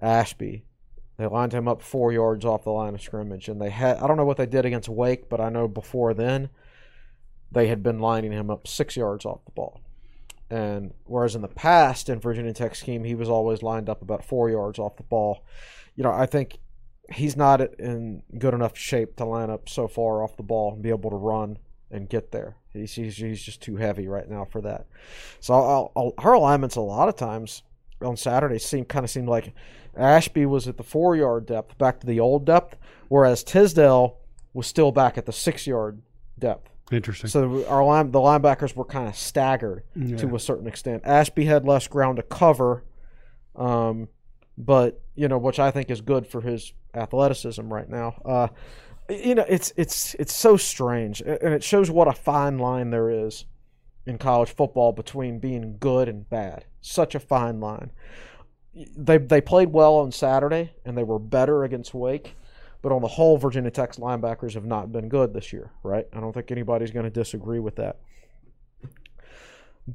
[0.00, 0.64] Ashby,
[1.16, 4.06] they lined him up four yards off the line of scrimmage, and they had I
[4.06, 6.48] don't know what they did against Wake, but I know before then
[7.50, 9.80] they had been lining him up six yards off the ball.
[10.50, 14.24] And whereas in the past in Virginia Tech scheme, he was always lined up about
[14.24, 15.44] four yards off the ball.
[15.94, 16.58] You know, I think
[17.10, 20.82] he's not in good enough shape to line up so far off the ball and
[20.82, 21.58] be able to run
[21.90, 22.56] and get there.
[22.72, 24.86] He's, he's, he's just too heavy right now for that.
[25.40, 27.62] So I'll, I'll, her alignments a lot of times
[28.02, 29.54] on Saturday seem kind of seemed like
[29.96, 32.76] Ashby was at the four yard depth, back to the old depth,
[33.08, 34.18] whereas Tisdale
[34.52, 36.02] was still back at the six yard
[36.38, 36.70] depth.
[36.92, 37.28] Interesting.
[37.28, 39.82] So our line, the linebackers were kind of staggered
[40.18, 41.02] to a certain extent.
[41.04, 42.84] Ashby had less ground to cover,
[43.56, 44.08] um,
[44.58, 48.20] but you know, which I think is good for his athleticism right now.
[48.24, 48.48] Uh,
[49.08, 53.08] you know, it's it's it's so strange, and it shows what a fine line there
[53.08, 53.46] is
[54.04, 56.64] in college football between being good and bad.
[56.80, 57.92] Such a fine line.
[58.74, 62.34] They they played well on Saturday, and they were better against Wake.
[62.82, 66.06] But on the whole, Virginia Tech's linebackers have not been good this year, right?
[66.12, 67.98] I don't think anybody's going to disagree with that.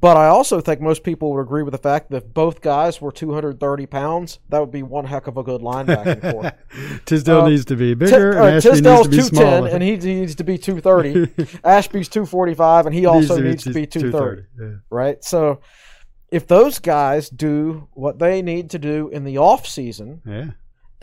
[0.00, 3.00] But I also think most people would agree with the fact that if both guys
[3.00, 6.50] were 230 pounds, that would be one heck of a good linebacking core.
[7.06, 9.68] Tisdale Uh, needs to be bigger, uh, and Ashby needs to be 210 smaller.
[9.68, 11.58] and he needs to be 230.
[11.64, 14.42] Ashby's 245 and he also needs to be 230.
[14.60, 14.68] Yeah.
[14.90, 15.22] right?
[15.22, 15.60] So
[16.32, 20.50] if those guys do what they need to do in the off season, Yeah.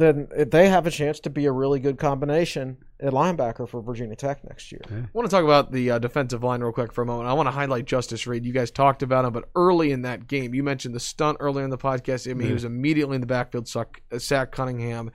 [0.01, 4.15] Then they have a chance to be a really good combination at linebacker for Virginia
[4.15, 4.81] Tech next year.
[4.89, 7.29] I want to talk about the uh, defensive line real quick for a moment.
[7.29, 8.43] I want to highlight Justus Reed.
[8.43, 11.63] You guys talked about him, but early in that game, you mentioned the stunt earlier
[11.63, 12.27] in the podcast.
[12.27, 15.11] I mean, he was immediately in the backfield, suck, uh, sack Cunningham.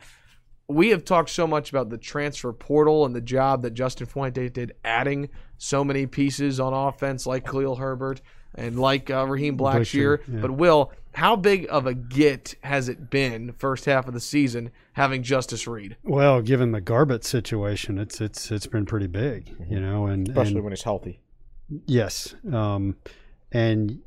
[0.68, 4.48] We have talked so much about the transfer portal and the job that Justin Fuente
[4.50, 8.20] did, adding so many pieces on offense, like Khalil Herbert
[8.56, 10.20] and like uh, Raheem Blackshear.
[10.26, 10.40] yeah.
[10.40, 14.70] But Will, how big of a get has it been first half of the season
[14.92, 15.96] having Justus Reed?
[16.04, 20.56] Well, given the Garbutt situation, it's it's it's been pretty big, you know, and Especially
[20.56, 21.20] and when he's healthy.
[21.86, 22.96] Yes, um,
[23.50, 24.00] and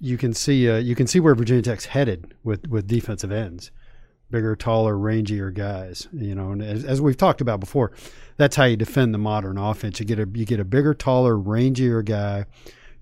[0.00, 3.70] you can see uh, you can see where Virginia Tech's headed with with defensive ends,
[4.30, 6.08] bigger, taller, rangier guys.
[6.12, 7.92] You know, and as, as we've talked about before,
[8.36, 10.00] that's how you defend the modern offense.
[10.00, 12.44] You get a you get a bigger, taller, rangier guy.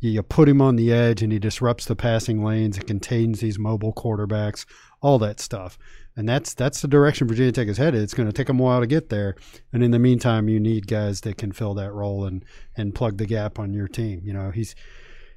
[0.01, 2.79] You, you put him on the edge, and he disrupts the passing lanes.
[2.79, 4.67] It contains these mobile quarterbacks,
[5.01, 5.79] all that stuff.
[6.17, 8.03] And that's that's the direction Virginia Tech is headed.
[8.03, 9.37] It's going to take them a while to get there,
[9.73, 12.45] and in the meantime, you need guys that can fill that role and
[12.75, 14.23] and plug the gap on your team.
[14.25, 14.75] You know, he's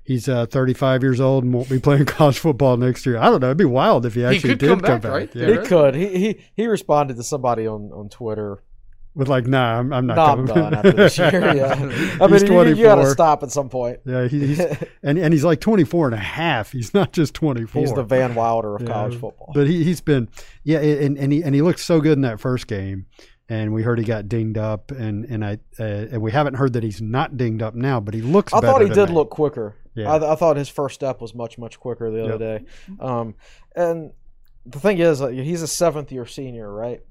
[0.10, 3.18] he's uh, 35 years old and won't be playing college football next year.
[3.18, 3.48] I don't know.
[3.48, 5.36] It'd be wild if he actually could did come come back, right?
[5.36, 5.62] Yeah.
[5.62, 5.96] He could.
[5.96, 8.64] He, he he responded to somebody on, on Twitter.
[9.20, 10.72] With like, nah, I'm, I'm not I'm coming.
[10.72, 11.54] done after this year.
[11.54, 11.74] Yeah.
[11.74, 14.00] I mean, He's you, you got to stop at some point.
[14.06, 14.60] Yeah, he, he's
[15.04, 16.72] and and he's like 24 and a half.
[16.72, 17.82] He's not just 24.
[17.82, 19.52] He's the Van Wilder of Yeah, college football.
[19.54, 20.30] But he, he's been,
[20.64, 23.08] yeah, and, and he and he looked so good in that first game,
[23.50, 26.72] and we heard he got dinged up, and and I uh, and we haven't heard
[26.74, 28.54] that he's not dinged up now, but he looks.
[28.54, 29.76] I thought he did look quicker.
[29.96, 30.14] Yeah.
[30.14, 32.66] I, I thought his first step was much much quicker the other day.
[33.02, 33.36] Um,
[33.76, 34.14] and
[34.66, 37.02] the thing is, he's a seventh year senior, right?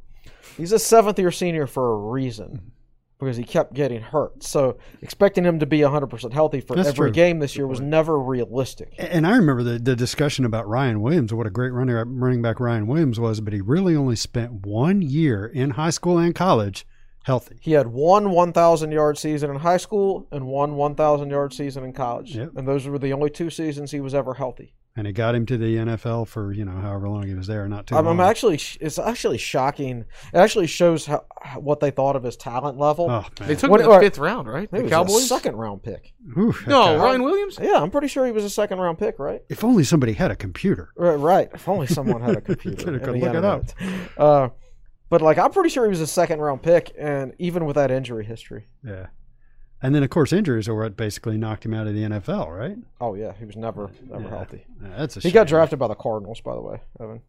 [0.56, 2.72] He's a seventh year senior for a reason
[3.18, 4.42] because he kept getting hurt.
[4.42, 7.14] So expecting him to be 100% healthy for That's every true.
[7.14, 8.94] game this year was never realistic.
[8.98, 12.42] And I remember the, the discussion about Ryan Williams, what a great running uh, running
[12.42, 16.34] back Ryan Williams was, but he really only spent one year in high school and
[16.34, 16.86] college
[17.24, 17.58] healthy.
[17.60, 21.92] He had one 1,000 yard season in high school and one 1,000 yard season in
[21.92, 22.36] college.
[22.36, 22.52] Yep.
[22.56, 24.74] And those were the only two seasons he was ever healthy.
[24.99, 27.68] And it got him to the NFL for, you know, however long he was there,
[27.68, 28.18] not too I'm, long.
[28.18, 30.01] I'm actually, it's actually shocking.
[30.32, 33.09] It actually shows how, how- what they thought of his talent level.
[33.09, 34.68] oh, They took What- him in the or- fifth round, right?
[34.72, 35.16] He The was Cowboys.
[35.22, 36.14] a second round pick.
[36.36, 36.96] Ooh, no, guy.
[36.96, 37.59] Ryan Williams.
[37.62, 39.40] Yeah, I'm pretty sure he was a second round pick, right?
[39.49, 40.90] If only somebody had a computer.
[40.96, 41.14] Right.
[41.14, 41.49] right.
[41.55, 42.84] If only someone had a computer.
[42.84, 43.62] Coulda- could look it up.
[44.16, 44.49] Uh,
[45.11, 47.92] but like, I'm pretty sure he was a second round pick, and even with that
[47.92, 48.66] injury history.
[48.84, 49.07] Yeah.
[49.80, 52.76] And then, of course, injuries are what basically knocked him out of the NFL, right?
[53.00, 54.30] Oh yeah, he was never never Yeah.
[54.30, 54.64] healthy.
[54.80, 55.34] That's a He shame.
[55.34, 57.20] got drafted by the Cardinals, by the way, Evan.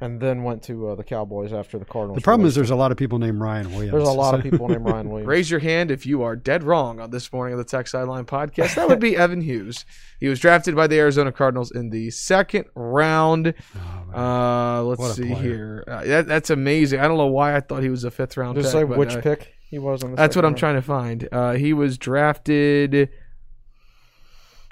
[0.00, 2.16] And then went to uh, the Cowboys after the Cardinals.
[2.16, 3.92] The problem is there's a lot of people named Ryan Williams.
[3.92, 5.28] there's a lot of people named Ryan Williams.
[5.28, 8.24] Raise your hand if you are dead wrong on this morning of the Tech Sideline
[8.24, 8.74] podcast.
[8.74, 9.84] That would be Evan Hughes.
[10.18, 13.54] He was drafted by the Arizona Cardinals in the second round.
[14.12, 15.36] Uh, let's see player.
[15.42, 15.84] here.
[15.86, 16.98] Uh, that, that's amazing.
[16.98, 18.80] I don't know why I thought he was a fifth round Just pick.
[18.80, 20.16] say but, which uh, pick he was on the.
[20.16, 20.58] That's what second I'm round.
[20.58, 21.28] trying to find.
[21.32, 23.08] Uh, he was drafted.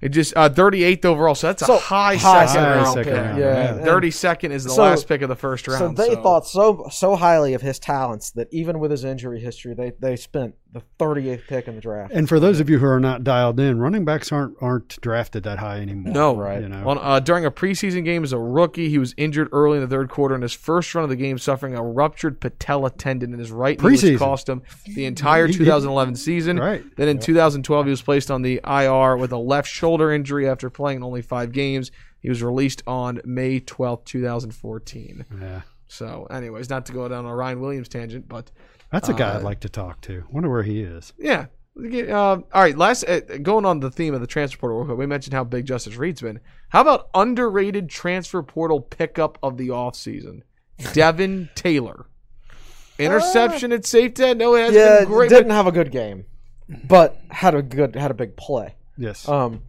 [0.03, 3.05] It just uh, 38th overall, so that's So, a high, high second High round second
[3.12, 3.22] pick.
[3.22, 3.84] round, Yeah, yeah.
[3.84, 5.98] 32nd is the So- last pick of the first round.
[5.98, 9.74] So they thought so so highly of his talents that even with his injury history,
[9.74, 12.12] they they spent the 38th pick in the draft.
[12.12, 15.42] And for those of you who are not dialed in, running backs aren't aren't drafted
[15.42, 16.12] that high anymore.
[16.12, 16.62] No, Right.
[16.62, 19.78] You know, On, uh, during a preseason game as a rookie, he was injured early
[19.78, 22.90] in the third quarter in his first run of the game, suffering a ruptured patella
[22.90, 26.58] tendon in his right knee, which cost him the entire He- he- 2011 season.
[26.58, 26.84] Right.
[26.96, 30.70] Then in 2012, he was placed on the IR with a left shoulder injury after
[30.70, 31.90] playing only five games.
[32.20, 35.24] He was released on May 12th, 2014.
[35.40, 38.51] yeah, So, anyways, not to go down a Ryan Williams tangent, but
[38.93, 40.24] that's a guy Uh, I'd like to talk to.
[40.30, 41.12] Wonder where he is.
[41.18, 41.47] yeah.
[41.76, 44.95] Uh, all right, last uh, going on the theme of the transfer portal.
[44.95, 46.41] We mentioned how big Justus Reed's been.
[46.68, 50.43] How about underrated transfer portal pickup of the offseason?
[50.93, 52.07] Devin Taylor.
[52.99, 54.34] Interception at safety.
[54.34, 55.30] No, it hasn't yeah, been great.
[55.30, 56.26] didn't have a good game,
[56.68, 58.74] but had a good had a big play.
[58.97, 59.26] Yes.
[59.28, 59.62] Um,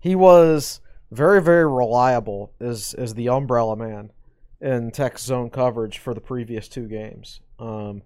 [0.00, 4.10] he was very very reliable as as the umbrella man
[4.62, 7.40] in Tech zone coverage for the previous two games.
[7.58, 8.02] Um,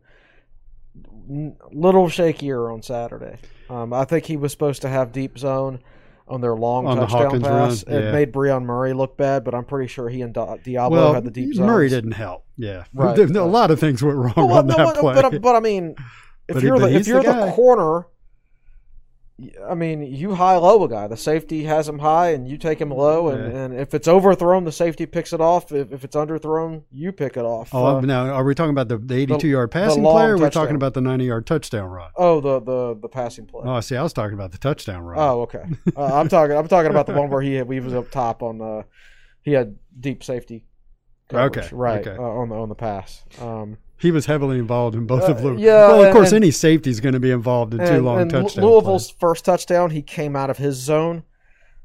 [1.28, 3.36] little shakier on Saturday.
[3.68, 5.80] Um, I think he was supposed to have deep zone
[6.28, 7.86] on their long On touchdown Hawkins pass.
[7.86, 11.14] run, It made Brion Murray look bad, but I'm pretty sure he and Deablo well,
[11.14, 11.66] had the deep zone.
[11.66, 12.44] Murray didn't help.
[12.56, 15.14] Yeah, Right, a lot of things went wrong Well, on no, that but, play.
[15.22, 15.94] but, but I mean,
[16.48, 17.52] if But you're the if you're the, guy.
[17.52, 18.06] corner
[19.68, 21.08] I mean, you high low a guy.
[21.08, 23.28] The safety has him high, and you take him low.
[23.28, 23.58] And, Yeah.
[23.60, 25.70] and if it's overthrown, the safety picks it off.
[25.72, 27.68] If, if it's underthrown, you pick it off.
[27.74, 30.38] Oh, Uh, now are we talking about the, the 82 yard passing play, or are
[30.38, 32.10] we talking about the 90 yard touchdown run?
[32.16, 33.60] oh, the the the passing play.
[33.66, 35.18] Oh, see, I was talking about the touchdown run.
[35.18, 35.64] Oh, okay.
[35.94, 36.56] Uh, I'm talking.
[36.56, 38.86] I'm talking about the one where he had, he was up top on the.
[39.42, 40.64] He had deep safety.
[41.28, 42.06] coverage, Okay, Right.
[42.06, 42.16] okay.
[42.16, 43.22] Uh, on the on the pass.
[43.40, 45.58] Um, He was heavily involved in both of Uh, them.
[45.58, 47.84] yeah, Well, of and- course, and- any safety is going to be involved in two
[47.86, 48.58] and, long and touchdowns.
[48.58, 51.22] Louisville's first touchdown, he came out of his zone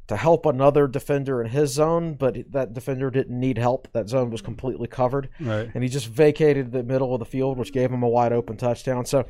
[0.07, 3.87] to help another defender in his zone, but that defender didn't need help.
[3.93, 5.69] That zone was completely covered, Right.
[5.73, 8.57] and he just vacated the middle of the field, which gave him a wide open
[8.57, 9.05] touchdown.
[9.05, 9.23] So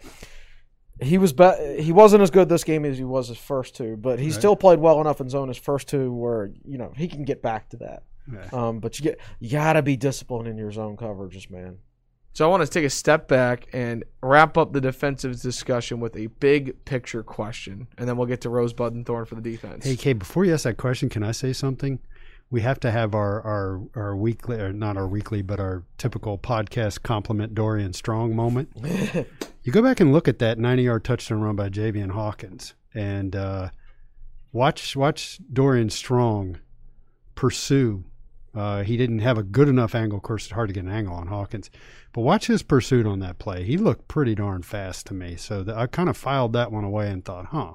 [1.00, 3.96] he was be- he wasn't as good this game as he was his first two,
[3.96, 4.34] but he Right.
[4.34, 7.44] still played well enough in zone his first two where you know he can get
[7.44, 8.04] back to that.
[8.54, 11.78] Um, but you get you gotta be disciplined in your zone coverages, man.
[12.34, 16.16] So I want to take a step back and wrap up the defensive discussion with
[16.16, 19.86] a big picture question, and then we'll get to Rosebud and Thorn for the defense.
[19.86, 22.00] Hey, Kay, before you ask that question, can I say something?
[22.50, 26.38] We have to have our, our, our weekly, or not our weekly, but our typical
[26.38, 28.70] podcast compliment Dorian Strong moment.
[29.64, 33.36] you go back and look at that 90 yard touchdown run by Javian Hawkins and
[33.36, 33.70] uh,
[34.52, 36.60] watch watch Dorian Strong
[37.36, 38.04] pursue.
[38.54, 40.18] Uh, he didn't have a good enough angle.
[40.18, 41.70] Of course, it's hard to get an angle on Hawkins,
[42.14, 43.64] but watch his pursuit on that play.
[43.64, 45.36] He looked pretty darn fast to me.
[45.38, 47.74] So the, I kind of filed that one away and thought, huh.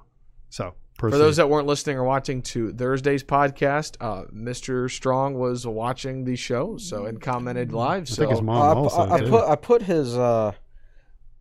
[0.50, 4.90] So For those that weren't listening or watching to Thursday's podcast, uh, Mr.
[4.90, 8.02] Strong was watching the show, so and commented live.
[8.02, 9.30] I So think his mom I, also I, I too.
[9.30, 10.52] put I put his uh,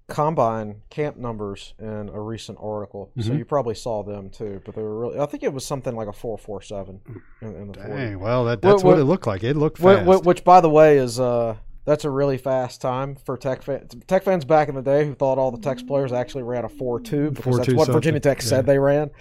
[0.08, 3.38] combine camp numbers in a recent article, so Mhm.
[3.39, 4.62] you probably saw them too.
[4.66, 5.20] But they were really.
[5.20, 7.01] I think it was something like a four four seven
[7.41, 7.74] in, in the.
[7.74, 9.43] Dang, well, that, that's What- what, what- it looked like.
[9.43, 10.06] It looked fast.
[10.06, 13.95] wh- Which, by the way, is uh, that's a really fast time for Tech fans.
[14.08, 16.70] Tech fans back in the day who thought all the Tech players actually ran a
[16.70, 18.62] four two because that's 4.2 what Virginia something, Tech said yeah.
[18.74, 19.12] they ran.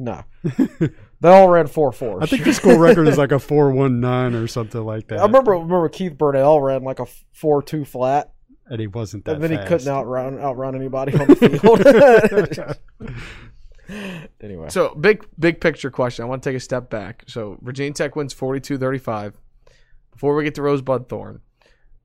[0.00, 0.22] No,
[1.20, 2.22] they all ran four fours.
[2.22, 5.18] I think the school record is like a four one nine or something like that.
[5.18, 8.32] I remember remember Keith Burnell ran like a four two flat.
[8.70, 9.34] And he wasn't that.
[9.36, 12.78] and then he couldn't outrun outrun anybody on the field.
[14.40, 16.24] anyway, So big big picture question.
[16.24, 17.24] I want to take a step back.
[17.26, 19.34] So Virginia Tech wins 42-35.
[20.12, 21.40] Before we get to Rosebud Thorn,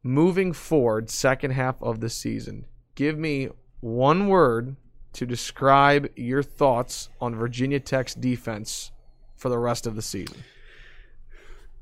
[0.04, 3.50] moving forward, second half of the season, give me
[3.80, 4.76] one word
[5.14, 8.92] to describe your thoughts on Virginia Tech's defense
[9.36, 10.44] for the rest of the season.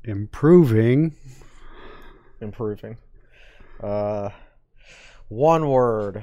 [0.04, 1.14] improving.
[2.40, 2.96] improving.
[3.82, 4.30] Uh,
[5.32, 6.22] one word.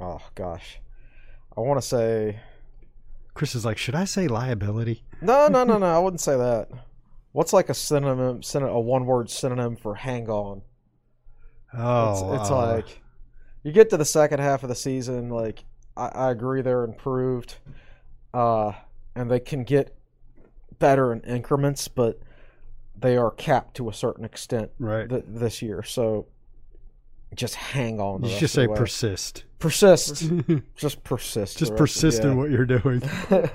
[0.00, 0.80] Oh gosh,
[1.56, 2.40] I want to say
[3.34, 5.04] Chris is like, should I say liability?
[5.22, 5.86] no, no, no, no.
[5.86, 6.68] I wouldn't say that.
[7.32, 10.62] What's like a synonym, synonym a one-word synonym for hang on?
[11.72, 13.00] Oh, it's, it's uh, like
[13.62, 15.28] you get to the second half of the season.
[15.28, 15.64] Like
[15.96, 17.54] I, I agree, they're improved,
[18.34, 18.72] uh,
[19.14, 19.96] and they can get
[20.80, 22.18] better in increments, but
[23.00, 25.08] they are capped to a certain extent right.
[25.08, 25.82] th- this year.
[25.82, 26.26] So
[27.34, 28.22] just hang on.
[28.22, 29.44] The you rest just say persist.
[29.58, 30.30] persist.
[30.76, 31.58] just persist.
[31.58, 32.34] just the rest of- persist in yeah.
[32.34, 33.02] what you're doing.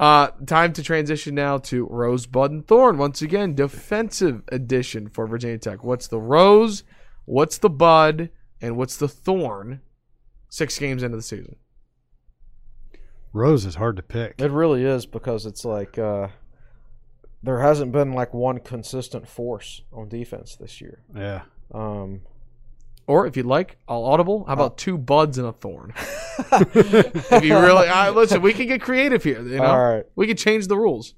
[0.00, 2.98] Uh, time to transition now to Rosebud and Thorn.
[2.98, 5.82] Once again, defensive edition for Virginia Tech.
[5.82, 6.84] What's the Rose?
[7.24, 8.30] What's the Bud?
[8.60, 9.80] And what's the Thorn?
[10.48, 11.56] Six games into the season.
[13.32, 14.36] Rose is hard to pick.
[14.38, 16.28] It really is because it's like uh,
[17.42, 21.02] there hasn't been like one consistent force on defense this year.
[21.14, 21.42] Yeah.
[21.72, 22.22] Um,
[23.06, 24.44] Or if you'd like, I'll audible.
[24.46, 25.92] How about two buds and a thorn?
[26.38, 29.40] if you really uh, listen, we can get creative here.
[29.42, 30.04] You know, All right.
[30.16, 31.14] we could change the rules.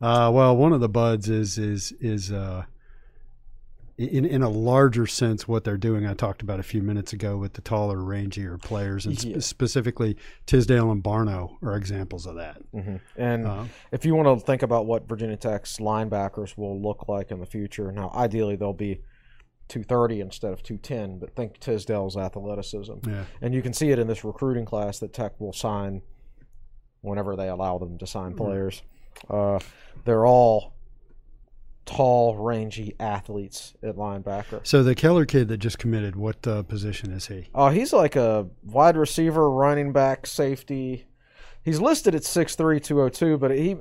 [0.00, 2.64] Uh, well, one of the buds is is is uh,
[3.98, 6.06] in in a larger sense what they're doing.
[6.06, 10.16] I talked about a few minutes ago with the taller, rangier players, and sp- specifically
[10.44, 12.60] Tisdale and Barno are examples of that.
[12.74, 13.00] mhm.
[13.16, 17.30] And Uh, if you want to think about what Virginia Tech's linebackers will look like
[17.30, 19.00] in the future, now ideally they'll be
[19.68, 22.98] 230 instead of 210, but think Tisdale's athleticism.
[23.08, 23.24] yeah.
[23.40, 26.02] And you can see it in this recruiting class that Tech will sign
[27.00, 28.82] whenever they allow them to sign players.
[29.30, 29.58] Uh,
[30.04, 30.74] they're all
[31.86, 34.60] tall, rangy athletes at linebacker.
[34.66, 37.48] So the Keller kid that just committed, what uh, position is he?
[37.54, 41.06] Uh, he's like a wide receiver, running back, safety.
[41.62, 43.74] He's listed at 6'3", 202, but he,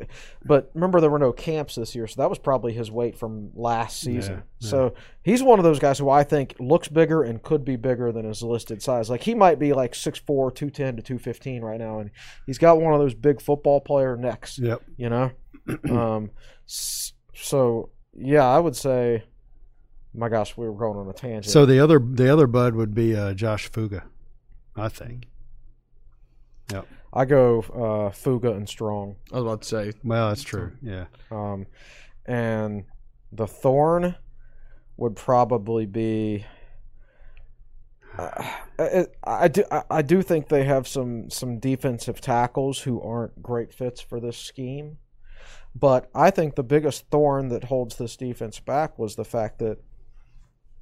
[0.43, 3.51] but remember there were no camps this year, so that was probably his weight from
[3.53, 4.37] last season.
[4.37, 4.69] Yeah, yeah.
[4.69, 8.11] So he's one of those guys who I think looks bigger and could be bigger
[8.11, 9.07] than his listed size.
[9.11, 12.09] Like he might be like 6'4", 210 to 215 right now, and
[12.47, 14.81] he's got one of those big football player necks, Yep.
[14.97, 15.31] you know?
[15.91, 16.31] um,
[16.65, 19.23] so, yeah, I would say,
[20.13, 21.51] my gosh, we were going on a tangent.
[21.51, 24.03] So the other the other bud would be uh, Josh Fuga.
[24.75, 25.27] I think.
[26.71, 26.87] Yep.
[27.13, 29.15] I go uh, Fuga and Strong.
[29.31, 30.73] I was about to say Well, that's true.
[30.81, 31.05] Yeah.
[31.31, 31.65] Um,
[32.25, 32.83] and
[33.31, 34.15] the thorn
[34.97, 36.45] would probably be.
[38.17, 38.43] Uh,
[38.79, 39.63] I, I do.
[39.71, 44.19] I, I do think they have some some defensive tackles who aren't great fits for
[44.19, 44.97] this scheme,
[45.75, 49.79] but I think the biggest thorn that holds this defense back was the fact that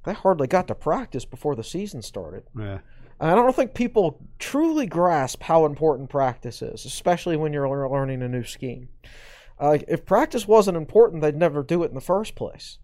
[0.04, 2.44] they hardly got to practice before the season started.
[2.56, 2.78] Yeah.
[3.20, 8.22] And I don't think people truly grasp how important practice is, especially when you're learning
[8.22, 8.88] a new scheme.
[9.58, 12.78] Uh, if practice wasn't important, they'd never do it in the first place.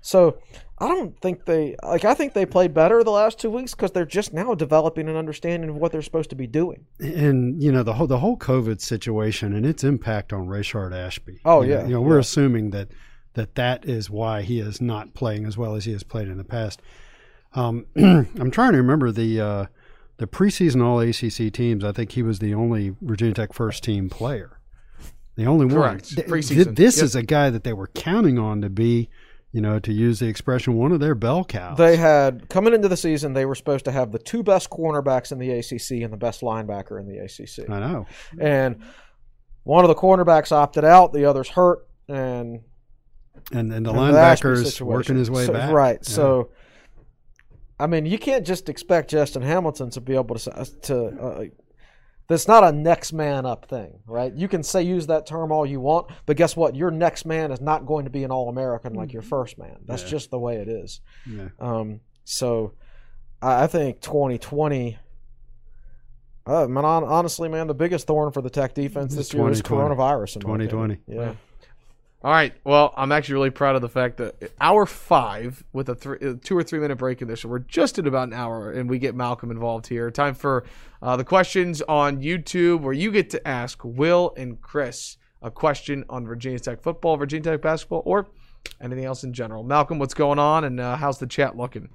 [0.00, 0.38] So
[0.78, 2.04] I don't think they like.
[2.04, 5.16] I think they played better the last two weeks because they're just now developing an
[5.16, 6.86] understanding of what they're supposed to be doing.
[6.98, 11.40] And you know the whole the whole COVID situation and its impact on Rayshard Ashby.
[11.44, 12.20] Oh, You know- yeah, you know we're yeah.
[12.20, 12.88] assuming that
[13.34, 16.38] that that is why he is not playing as well as he has played in
[16.38, 16.80] the past.
[17.54, 19.66] Um, I'm trying to remember the uh,
[20.16, 21.84] the preseason All ACC teams.
[21.84, 24.58] I think he was the only Virginia Tech first team player,
[25.36, 26.14] the only Correct.
[26.16, 26.24] one.
[26.24, 26.64] Th- Preseason.
[26.64, 27.04] th- This Yep.
[27.04, 29.08] is a guy that they were counting on to be,
[29.52, 31.76] you know, to use the expression, one of their bell cows.
[31.76, 35.32] They had coming into the season, they were supposed to have the two best cornerbacks
[35.32, 37.68] in the ACC and the best linebacker in the ACC.
[37.68, 38.06] I know.
[38.40, 38.76] And
[39.64, 42.60] one of the cornerbacks opted out, the other's hurt, and
[43.52, 44.86] And and the the linebacker's situation.
[44.86, 45.72] working his way So- back.
[45.72, 45.98] Right.
[46.02, 46.08] Yeah.
[46.08, 46.50] So,
[47.78, 51.06] I mean, you can't just expect Justin Hamilton to be able to s- to.
[51.06, 51.44] Uh,
[52.30, 54.32] that's not a next man up thing, right?
[54.32, 56.76] You can say use that term all you want, but guess what?
[56.76, 59.78] Your next man is not going to be an All American like your first man.
[59.84, 60.08] That's Yeah.
[60.10, 61.00] just the way it is.
[61.28, 61.48] Yeah.
[61.58, 62.74] Um, so,
[63.42, 64.96] I, think 2020.
[66.46, 70.36] Uh, man, honestly, man, the biggest thorn for the Tech defense this year is coronavirus.
[70.36, 70.94] In 2020.
[70.94, 71.00] opinion.
[71.08, 71.34] Yeah.
[72.22, 72.52] All right.
[72.64, 76.34] Well, I'm actually really proud of the fact that hour five with a three, uh,
[76.42, 78.98] two or three minute break in this, we're just at about an hour, and we
[78.98, 80.10] get Malcolm involved here.
[80.10, 80.64] Time for
[81.00, 86.04] uh, the questions on YouTube, where you get to ask Will and Chris a question
[86.10, 88.26] on Virginia Tech football, Virginia Tech basketball, or
[88.82, 89.62] anything else in general.
[89.62, 91.88] Malcolm, what's going on, and uh, how's the chat looking?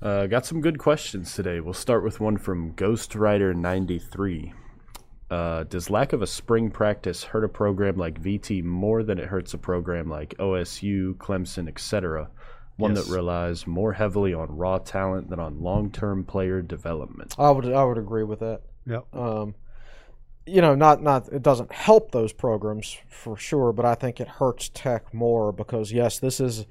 [0.00, 1.60] Uh, got some good questions today.
[1.60, 4.54] We'll start with one from Ghostwriter93.
[5.32, 9.26] Uh, does lack of a spring practice hurt a program like VT more than it
[9.28, 12.28] hurts a program like OSU, Clemson, etc.?
[12.76, 13.06] One Yes.
[13.06, 17.34] that relies more heavily on raw talent than on long-term player development.
[17.38, 18.62] I would I would agree with that.
[18.86, 19.04] Yep.
[19.14, 19.54] um,
[20.44, 24.26] you know, not not it doesn't help those programs for sure, but I think it
[24.28, 26.66] hurts Tech more because yes, this is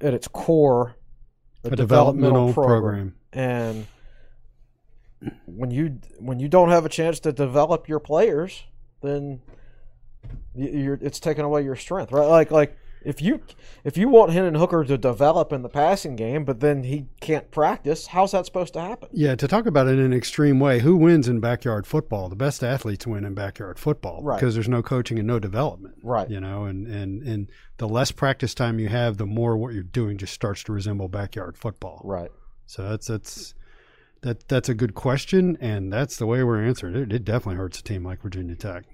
[0.00, 0.96] at its core
[1.64, 3.14] a, A developmental program.
[3.32, 3.86] and
[5.46, 8.64] when you when you don't have a chance to develop your players,
[9.02, 9.40] then
[10.54, 12.26] you- you're it's taking away your strength, right?
[12.28, 13.40] Like like if you
[13.84, 17.50] if you want Hendon Hooker to develop in the passing game, but then he can't
[17.52, 19.08] practice, how's that supposed to happen?
[19.12, 22.28] Yeah, to talk about it in an extreme way, who wins in backyard football?
[22.28, 24.40] The best athletes win in backyard football Right.
[24.40, 25.94] because there's no coaching and no development.
[26.02, 26.28] Right.
[26.28, 29.84] You know, and, and, and the less practice time you have, the more what you're
[29.84, 32.02] doing just starts to resemble backyard football.
[32.04, 32.32] Right.
[32.66, 33.54] So that's that's
[34.26, 37.12] that that's a good question, and that's the way we're answering it.
[37.12, 38.84] It definitely hurts a team like Virginia Tech.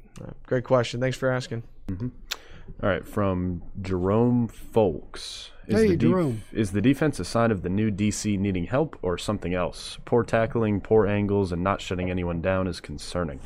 [0.46, 1.00] Great question.
[1.00, 1.62] Thanks for asking.
[1.90, 5.50] All right, from Jerome Folks.
[5.66, 6.42] Is Hey, the def- Jerome.
[6.52, 9.98] is the defense a sign of the new DC needing help or something else?
[10.04, 13.40] Poor tackling, poor angles, and not shutting anyone down is concerning.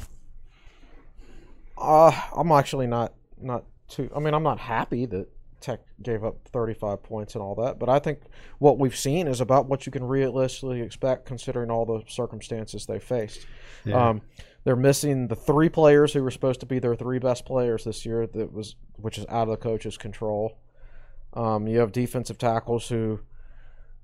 [1.79, 4.11] Uh, I'm actually not not too.
[4.15, 5.29] I mean, I'm not happy that
[5.61, 8.21] Tech gave up 35 points and all that, but I think
[8.59, 12.99] what we've seen is about what you can realistically expect considering all the circumstances they
[12.99, 13.47] faced.
[13.85, 14.09] Yeah.
[14.11, 14.23] Um,
[14.65, 18.05] they're missing the three players who were supposed to be their three best players this
[18.05, 18.27] year.
[18.27, 20.59] That was which is out of the coach's control.
[21.35, 23.21] Um, you have defensive tackles who.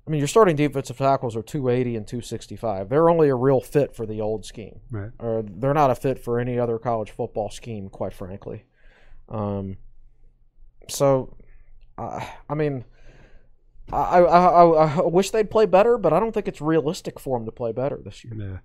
[0.07, 2.89] I mean, your starting defensive tackles are 280 and 265.
[2.89, 5.11] They're only a real fit for the old scheme Right.
[5.21, 8.65] or they're not a fit for any other college football scheme, quite frankly.
[9.29, 9.77] Um,
[10.89, 11.37] so,
[11.99, 12.85] uh, I mean,
[13.93, 17.39] I, I, I, I wish they'd play better, but I don't think it's realistic for
[17.39, 18.35] them to play better this year.
[18.37, 18.59] Yeah.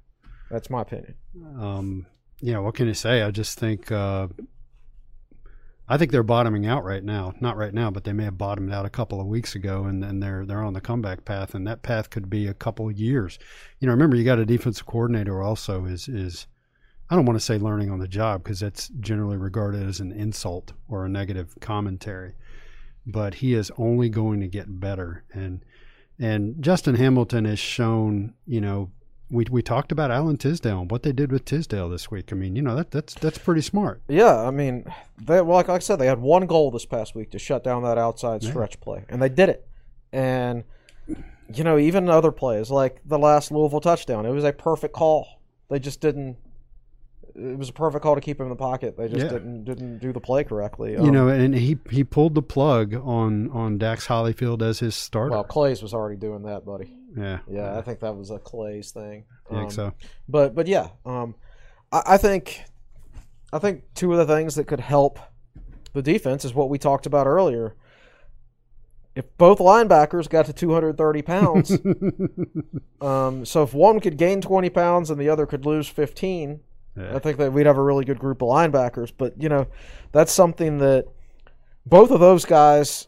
[0.49, 1.15] That's my opinion.
[1.59, 2.05] Um,
[2.41, 3.21] know, what can you say?
[3.21, 4.28] I just think uh,
[5.89, 7.34] I think they're bottoming out right now.
[7.39, 10.03] Not right now, but they may have bottomed out a couple of weeks ago, and
[10.03, 12.97] then they're they're on the comeback path, and that path could be a couple of
[12.97, 13.39] years.
[13.80, 16.47] You know, remember you got a defensive coordinator also is is
[17.09, 20.11] I don't want to say learning on the job because that's generally regarded as an
[20.11, 22.34] insult or a negative commentary,
[23.08, 25.64] but he is only going to get better, and
[26.20, 28.91] and Justin Hamilton has shown, you know,
[29.32, 32.32] we we talked about Alan Tisdale and what they did with Tisdale this week.
[32.32, 34.01] I mean, you know that that's that's pretty smart.
[34.08, 34.86] Yeah, I mean,
[35.18, 37.64] they, well, like, like I said, they had one goal this past week to shut
[37.64, 38.49] down that outside Yeah.
[38.49, 39.68] stretch play, and they did it.
[40.12, 40.64] And
[41.53, 45.39] you know, even other plays like the last Louisville touchdown, it was a perfect call.
[45.70, 46.38] They just didn't.
[47.38, 48.97] It was a perfect call to keep him in the pocket.
[48.97, 49.29] They just Yeah.
[49.29, 50.93] didn't didn't do the play correctly.
[50.93, 54.95] You Um, know, and he he pulled the plug on on Dax Hollifield as his
[54.95, 55.31] starter.
[55.31, 56.93] well, Clay's was already doing that, buddy.
[57.15, 59.25] yeah, Yeah, I think that was a Clay's thing.
[59.49, 59.93] I think Um, so.
[60.27, 61.35] But but yeah, um,
[61.91, 62.63] I, I think
[63.53, 65.19] I think two of the things that could help
[65.93, 67.75] the defense is what we talked about earlier.
[69.15, 71.71] If both linebackers got to 230 pounds,
[73.01, 76.59] um, so if one could gain 20 pounds and the other could lose 15,
[76.97, 77.15] Yeah.
[77.15, 79.11] I think that we'd have a really good group of linebackers.
[79.15, 79.67] But you know,
[80.11, 81.05] that's something that
[81.85, 83.07] both of those guys,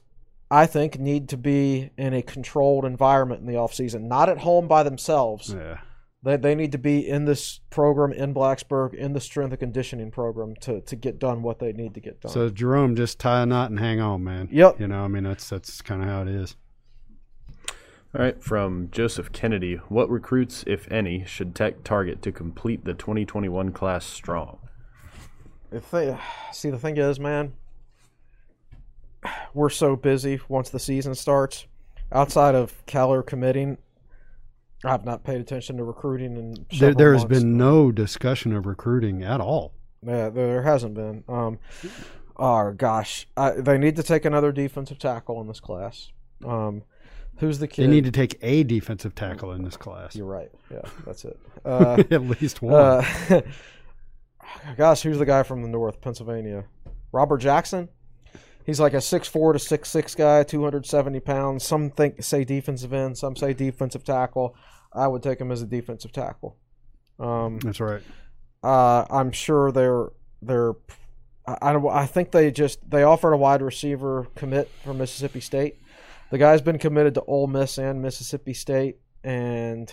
[0.51, 4.67] I think, need to be in a controlled environment in the offseason, not at home
[4.67, 5.53] by themselves.
[5.53, 5.79] Yeah.
[6.21, 10.11] They, they need to be in this program in Blacksburg in the strength and conditioning
[10.11, 12.31] program to, to get done what they need to get done.
[12.31, 14.49] So Jerome, just tie a knot and hang on, man.
[14.51, 14.81] Yep.
[14.81, 16.55] You know, I mean, that's that's kind of how it is.
[18.16, 22.95] All right, from Joseph Kennedy, what recruits, if any, should Tech target to complete the
[22.95, 24.57] 2021 class strong?
[25.72, 26.18] If they,
[26.51, 27.53] see, the thing is, man,
[29.53, 31.68] we're so busy once the season starts.
[32.12, 33.78] Outside of Keller committing,
[34.84, 37.39] I've not paid attention to recruiting and There, there has months.
[37.39, 39.74] been no discussion of recruiting at all.
[40.01, 41.24] Yeah, there hasn't been.
[41.28, 41.60] Um,
[42.38, 46.12] oh gosh, I, they need to take another defensive tackle in this class.
[46.43, 46.82] Um,
[47.39, 47.83] who's the kid?
[47.83, 50.15] They need to take a defensive tackle in this class.
[50.15, 50.51] You're right.
[50.71, 51.37] Yeah, that's it.
[51.65, 52.73] Uh, At least one.
[52.73, 53.03] uh,
[54.77, 56.63] gosh, who's the guy from the north, Pennsylvania?
[57.11, 57.89] Robert Jackson.
[58.65, 61.63] He's like a six four to six six guy, two hundred seventy pounds.
[61.65, 64.55] Some think say defensive end, some say defensive tackle.
[64.93, 66.55] I would take him as a defensive tackle.
[67.19, 68.01] Um, that's right.
[68.63, 70.09] uh, I'm sure they're
[70.41, 70.73] they're.
[71.47, 75.77] I, I I think they just they offered a wide receiver commit from Mississippi State.
[76.32, 79.91] The guy's been committed to Ole Miss and Mississippi State, and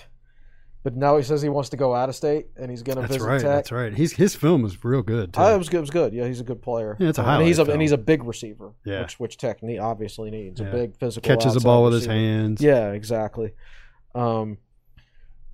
[0.82, 3.06] but now he says he wants to go out of state and he's going to
[3.08, 3.40] visit right.
[3.40, 3.50] Tech.
[3.50, 3.92] That's right.
[3.92, 5.40] He's his film is real good too.
[5.40, 5.78] I, it was good.
[5.78, 6.12] It was good.
[6.12, 6.96] Yeah, he's a good player.
[7.00, 8.72] Yeah, it's a Uh, and he's a highlight and he's a big receiver.
[8.84, 9.00] Yeah.
[9.02, 10.68] which which Tech need, obviously needs Yeah.
[10.68, 11.26] a big physical.
[11.26, 12.60] Catches the outside ball with his hands.
[12.62, 13.52] Yeah, exactly.
[14.14, 14.58] Um,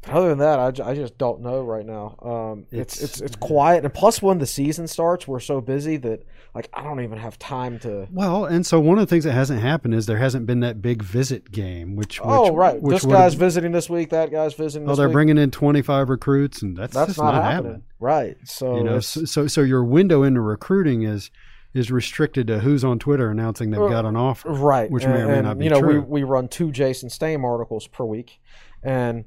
[0.03, 2.16] but other than that, I, I just don't know right now.
[2.20, 5.97] Um, it's, It's- it's it's quiet, and plus when the season starts, we're so busy
[5.99, 6.24] that
[6.55, 8.07] like I don't even have time to.
[8.11, 10.83] Well, and so one of the things that hasn't happened is there hasn't been that
[10.83, 14.11] big visit game, which, oh, which oh right, which this guy's visiting this week.
[14.11, 14.89] That guy's visiting.
[14.89, 15.15] Oh, they're week.
[15.15, 17.55] bringing in twenty five recruits, and that's, That's just not, not, happening.
[17.55, 17.83] happening.
[18.01, 18.37] Right.
[18.45, 21.31] So you know, so, so so your window into recruiting is
[21.75, 24.51] is restricted to who's on Twitter announcing they've uh, got an offer.
[24.51, 26.03] right which may or may and, not be you know true.
[26.03, 28.43] we, we run two jason Stamm articles per week
[28.83, 29.25] and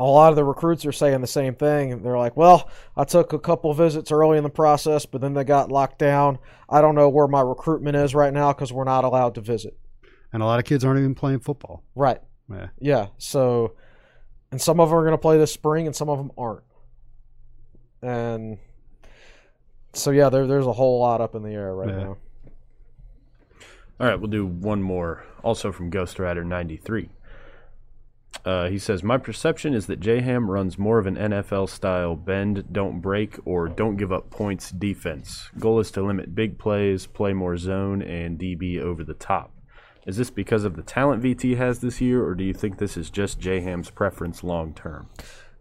[0.00, 3.32] a lot of the recruits are saying the same thing they're like well i took
[3.32, 6.38] a couple visits early in the process but then they got locked down
[6.68, 9.76] i don't know where my recruitment is right now because we're not allowed to visit
[10.32, 11.84] And a lot of kids aren't even playing football.
[11.94, 12.20] right
[12.50, 12.68] Yeah.
[12.80, 13.74] yeah so
[14.50, 16.64] and some of them are going to play this spring and some of them aren't
[18.02, 18.58] and
[19.92, 21.96] so yeah there, there's a whole lot up in the air right Yeah.
[22.04, 22.16] now
[24.00, 27.10] All right, we'll do one more, also from Ghost Rider 93.
[28.44, 32.64] Uh, he says, My perception is that J-Ham runs more of an NFL style bend,
[32.72, 35.50] don't break, or don't give up points defense.
[35.58, 39.50] Goal is to limit big plays, play more zone, and DB over the top.
[40.06, 42.98] Is this because of the talent VT has this year, or do you think this
[42.98, 45.08] is just J-Ham's preference long term?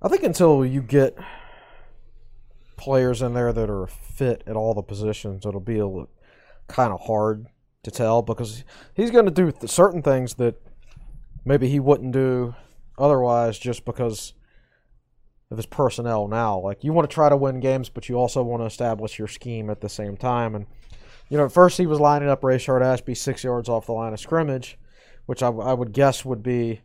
[0.02, 1.18] I think until you get
[2.76, 5.88] players in there that are fit at all the positions, it'll be a
[6.68, 7.48] kind of hard
[7.84, 10.56] to tell because he's going to do certain things that
[11.46, 12.54] maybe he wouldn't do
[13.04, 14.34] otherwise just because
[15.52, 16.60] of his personnel now.
[16.60, 19.28] Like you want to try to win games, but you also want to establish your
[19.28, 20.56] scheme at the same time.
[20.56, 20.66] And
[21.30, 24.14] you know, at first he was lining up Rayshard Ashby six yards off the line
[24.14, 24.78] of scrimmage,
[25.26, 26.82] which I, I would guess would be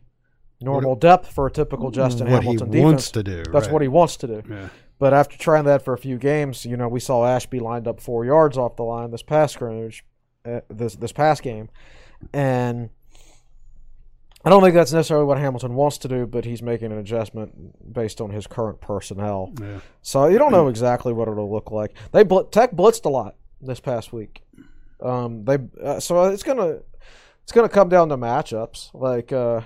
[0.61, 2.83] normal depth for a typical Justin what Hamilton he defense.
[2.83, 3.43] wants to do.
[3.51, 3.71] That's right.
[3.71, 4.43] what he wants to do.
[4.49, 4.69] Yeah.
[4.99, 8.01] But after trying that for a few games, you know, we saw Ashby lined up
[8.01, 10.03] four yards off the line this past scrimmage,
[10.45, 11.69] uh, this this past game,
[12.33, 12.89] and
[14.45, 17.93] I don't think that's necessarily what Hamilton wants to do, but he's making an adjustment
[17.93, 19.51] based on his current personnel.
[19.59, 19.79] Yeah.
[20.01, 21.93] So you don't know exactly what it'll look like.
[22.13, 24.41] They bl- Tech blitzed a lot this past week.
[25.01, 26.79] Um, they uh, so it's gonna
[27.43, 28.91] it's gonna come down to matchups.
[28.93, 29.61] Like uh,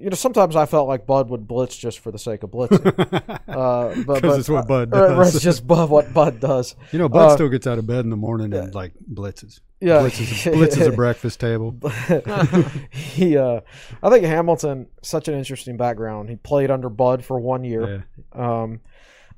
[0.00, 3.40] you know, sometimes I felt like Bud would blitz just for the sake of blitzing.
[3.56, 5.34] Uh, but, 'Cause but- it's what Bud uh, does.
[5.36, 6.76] It's just Bud, what Bud does.
[6.92, 9.60] You know, Bud Uh, still gets out of bed in the morning and like blitzes.
[9.80, 10.00] Yeah.
[10.00, 11.74] Blitzes, blitzes a breakfast table.
[12.90, 13.60] he, uh,
[14.02, 16.28] I think Hamilton such an interesting background.
[16.28, 18.04] He played under Bud for one year.
[18.34, 18.62] Yeah.
[18.62, 18.80] Um,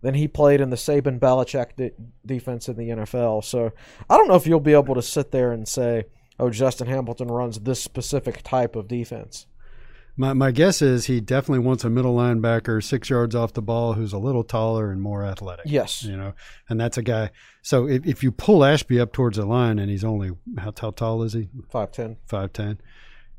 [0.01, 1.93] then he played in the Saban Belichick de-
[2.25, 3.45] defense in the NFL.
[3.45, 3.73] So
[4.09, 6.05] I don't know if you'll be able to sit there and say,
[6.41, 9.47] "Oh, Justin Hamilton runs this specific type of defense."
[10.21, 13.93] My my guess is he definitely wants a middle linebacker six yards off the ball
[13.93, 15.67] who's a little taller and more athletic.
[15.67, 16.03] Yes.
[16.03, 16.35] you know,
[16.69, 17.31] and that's a guy.
[17.63, 20.91] So if, if you pull Ashby up towards the line and he's only how, how
[20.91, 21.49] tall is he?
[21.71, 22.17] Five ten.
[22.27, 22.81] Five ten,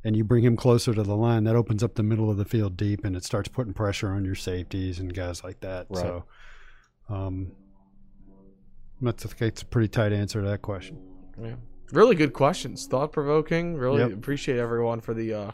[0.05, 2.45] and you bring him closer to the line, that opens up the middle of the
[2.45, 5.87] field deep, and it starts putting pressure on your safeties and guys like that.
[5.89, 6.01] Right.
[6.01, 6.23] So,
[7.09, 7.51] um,
[9.01, 10.97] that's a, that's a pretty tight answer to that question.
[11.41, 11.55] Yeah.
[11.91, 13.75] Really good questions, thought provoking.
[13.75, 14.13] Really Yep.
[14.13, 15.51] appreciate everyone for the uh,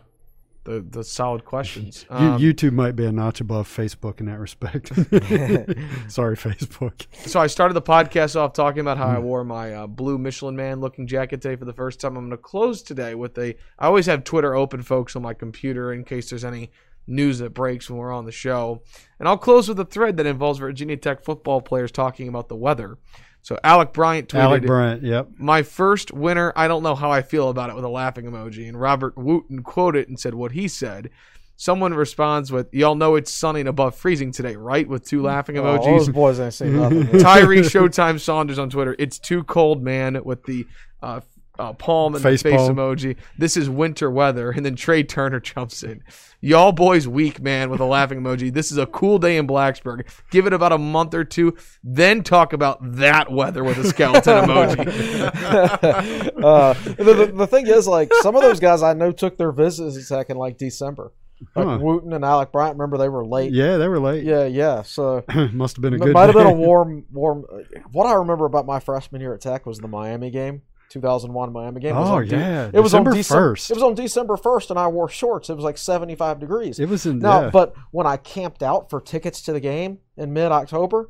[0.65, 2.05] the the solid questions.
[2.11, 4.87] Um, YouTube might be a notch above Facebook in that respect.
[6.11, 7.05] Sorry, Facebook.
[7.27, 9.21] So I started the podcast off talking about how I Mm.
[9.23, 12.17] wore my uh, blue Michelin Man looking jacket today for the first time.
[12.17, 13.55] I'm going to close today with a.
[13.79, 16.71] I always have Twitter open, folks, on my computer in case there's any
[17.07, 18.81] news that breaks when we're on the show.
[19.19, 22.55] And I'll close with a thread that involves Virginia Tech football players talking about the
[22.55, 22.97] weather.
[23.45, 25.03] So Alec Bryant tweeted, Alec Bryant.
[25.03, 25.27] Yep.
[25.37, 26.51] "My first winner.
[26.55, 29.61] I don't know how I feel about it." With a laughing emoji, and Robert Wooten
[29.61, 31.11] quoted and said what he said.
[31.55, 35.59] Someone responds with, "Y'all know it's sunny and above freezing today, right?" With two laughing
[35.59, 35.85] Oh, emojis.
[35.85, 37.05] those boys ain't seen nothing.
[37.19, 38.95] Tyree Showtime Saunders on Twitter.
[38.97, 40.65] It's too cold, man, with the
[41.03, 41.19] uh,
[41.59, 43.15] uh, palm and Face the face emoji.
[43.37, 44.51] This is winter weather.
[44.51, 46.03] And then Tré Turner jumps in.
[46.41, 48.53] Y'all boys weak, man, with a laughing emoji.
[48.53, 50.07] This is a cool day in Blacksburg.
[50.31, 54.45] Give it about a month or two, then talk about that weather with a skeleton
[54.45, 54.85] emoji.
[56.43, 59.51] uh, the, the, the thing is, like some of those guys I know took their
[59.51, 61.11] visits back in like December.
[61.55, 61.77] Like Huh.
[61.81, 62.77] Wooten and Alec Bryant.
[62.77, 63.51] Remember they were late.
[63.51, 64.23] Yeah, they were late.
[64.23, 64.83] yeah, yeah.
[64.83, 66.13] So Must have been a it good.
[66.13, 67.43] might have been a warm, warm.
[67.91, 71.81] What I remember about my freshman year at Tech was the Miami game, 2001 Miami
[71.81, 71.95] game.
[71.95, 73.71] It was Oh, on De- yeah, it was on December December 1st.
[73.71, 75.49] It was on December 1st, and I wore shorts.
[75.49, 76.79] It was like 75 degrees.
[76.79, 77.49] It was in Now, yeah.
[77.49, 81.09] but when I camped out for tickets to the game in mid October,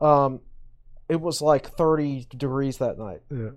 [0.00, 0.40] um,
[1.08, 3.20] it was like 30 degrees that night.
[3.30, 3.50] Yeah.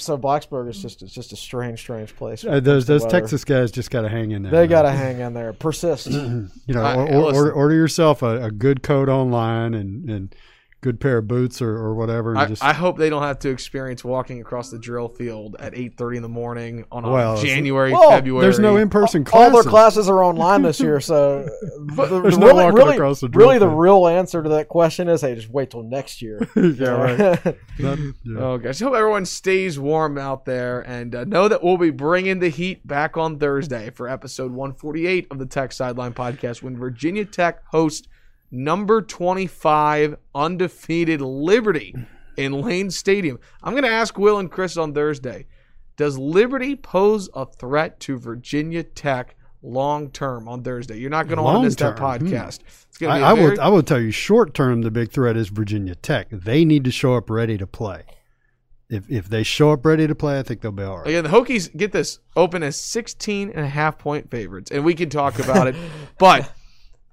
[0.00, 2.44] So Blacksburg is just it's just a strange, strange place.
[2.44, 3.04] Uh, those those.
[3.04, 4.52] Texas guys just got to hang in there.
[4.52, 6.06] they got to hang in there, persist.
[6.06, 10.34] you know, I- or, or, order, order yourself a, a good coat online and and
[10.80, 12.36] good pair of boots or, or whatever.
[12.36, 16.16] I, just I hope they don't have to experience walking across the Drillfield at 8.30
[16.16, 18.42] in the morning on a Well, January, Well, February.
[18.44, 21.48] there's no in person All their classes are online this year, so
[21.96, 24.48] the, There's the no really, walking really, across the drill really the real answer to
[24.50, 26.48] that question is, hey, just wait till next year.
[26.56, 27.18] yeah, right.
[27.78, 28.38] That- yeah.
[28.40, 28.80] Oh gosh!
[28.80, 32.84] Hope everyone stays warm out there, and uh, know that we'll be bringing the heat
[32.86, 38.08] back on Thursday for episode 148 of the Tech Sideline Podcast when Virginia Tech hosts
[38.50, 41.94] number 25 undefeated Liberty
[42.36, 43.38] in Lane Stadium.
[43.62, 45.46] I'm going to ask Will and Chris on Thursday:
[45.96, 50.98] Does Liberty pose a threat to Virginia Tech long term on Thursday?
[50.98, 52.04] You're not going to want to miss that hmm.
[52.04, 52.60] podcast.
[52.88, 53.60] It's going to be I, I very- will.
[53.60, 56.28] I will tell you, short term, the big threat is Virginia Tech.
[56.30, 58.04] They need to show up ready to play.
[58.90, 61.08] If if they show up ready to play, I think they'll be all right.
[61.08, 64.94] Again, the Hokies get this open as 16 and a half point favorites, and we
[64.94, 65.76] can talk about it.
[66.18, 66.50] But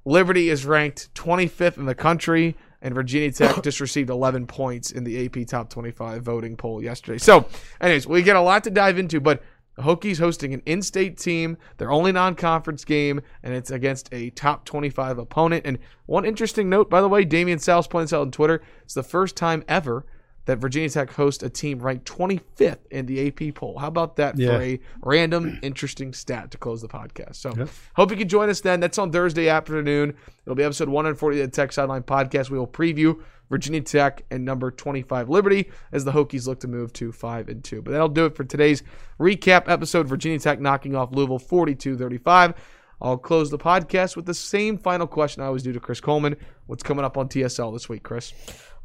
[0.06, 5.04] Liberty is ranked 25th in the country, and Virginia Tech just received 11 points in
[5.04, 7.18] the AP Top 25 voting poll yesterday.
[7.18, 7.48] So,
[7.82, 9.42] anyways, we get a lot to dive into, but
[9.76, 14.64] the Hokies hosting an in-state team, their only non-conference game, and it's against a top
[14.64, 15.66] 25 opponent.
[15.66, 19.04] And one interesting note, by the way, Damian South points out on Twitter, it's the
[19.04, 20.06] first time ever
[20.46, 23.80] that Virginia Tech hosts a team ranked 25th in the AP poll.
[23.80, 24.58] How about that Yeah.
[24.58, 27.36] for a random, interesting stat to close the podcast?
[27.36, 27.70] So, Yep.
[27.96, 28.80] hope you can join us then.
[28.80, 30.14] That's on Thursday afternoon.
[30.46, 32.50] It'll be episode 140 of the Tech Sideline Podcast.
[32.50, 33.20] We will preview
[33.50, 37.64] Virginia Tech and number 25 Liberty as the Hokies look to move to 5 and
[37.64, 37.82] 2.
[37.82, 38.84] But that'll do it for today's
[39.20, 40.08] recap episode.
[40.08, 42.54] Virginia Tech knocking off Louisville 42 35.
[43.02, 46.38] I'll close the podcast with the same final question I always do to Chris Coleman.
[46.66, 48.34] What's coming up on TSL this week, Chris?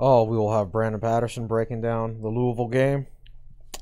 [0.00, 3.06] Oh, we will have Brandon Patterson breaking down the Louisville game.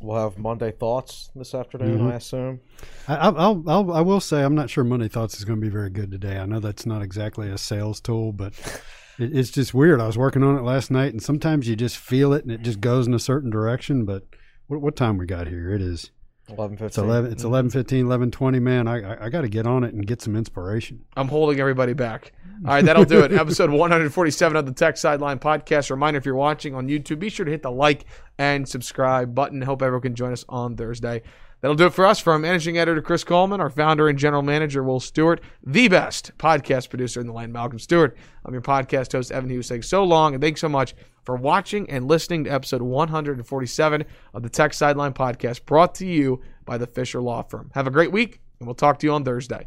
[0.01, 2.09] We'll have Monday thoughts this afternoon, Mm-hmm.
[2.09, 2.61] I assume.
[3.09, 5.65] I, I'll, I'll, I'll, I will say I'm not sure Monday Thoughts is going to
[5.65, 6.39] be very good today.
[6.39, 8.53] I know that's not exactly a sales tool, but
[9.19, 10.01] it, it's just weird.
[10.01, 12.62] I was working on it last night, and sometimes you just feel it, and it
[12.62, 14.05] just goes in a certain direction.
[14.05, 14.24] But
[14.69, 15.73] what, what time we got here?
[15.73, 16.11] It is
[16.49, 17.05] Eleven it's fifteen.
[17.05, 17.33] eleven.
[17.33, 18.59] It's eleven fifteen, eleven twenty.
[18.59, 21.05] Man, I I, I got to get on it and get some inspiration.
[21.16, 22.33] I'm holding everybody back.
[22.65, 23.33] All right, that'll do it.
[23.39, 25.91] Episode 147 of the Tech Sideline Podcast.
[25.91, 28.05] Reminder if you're watching on YouTube, be sure to hit the like
[28.37, 29.62] and subscribe button.
[29.62, 31.23] Hope everyone can join us on Thursday.
[31.60, 32.20] That'll do it for us.
[32.20, 36.89] From managing editor Chris Coleman, our founder and general manager Will Stewart, the best podcast
[36.89, 38.16] producer in the land, Malcolm Stewart.
[38.44, 40.94] I'm your podcast host, Evan Hughes, saying so long and thanks so much
[41.24, 44.05] for watching and listening to episode 147
[44.35, 47.70] of the Tech Sideline Podcast, brought to you by the Fisher Law Firm.
[47.74, 49.66] Have a great week, and we'll talk to you on Thursday.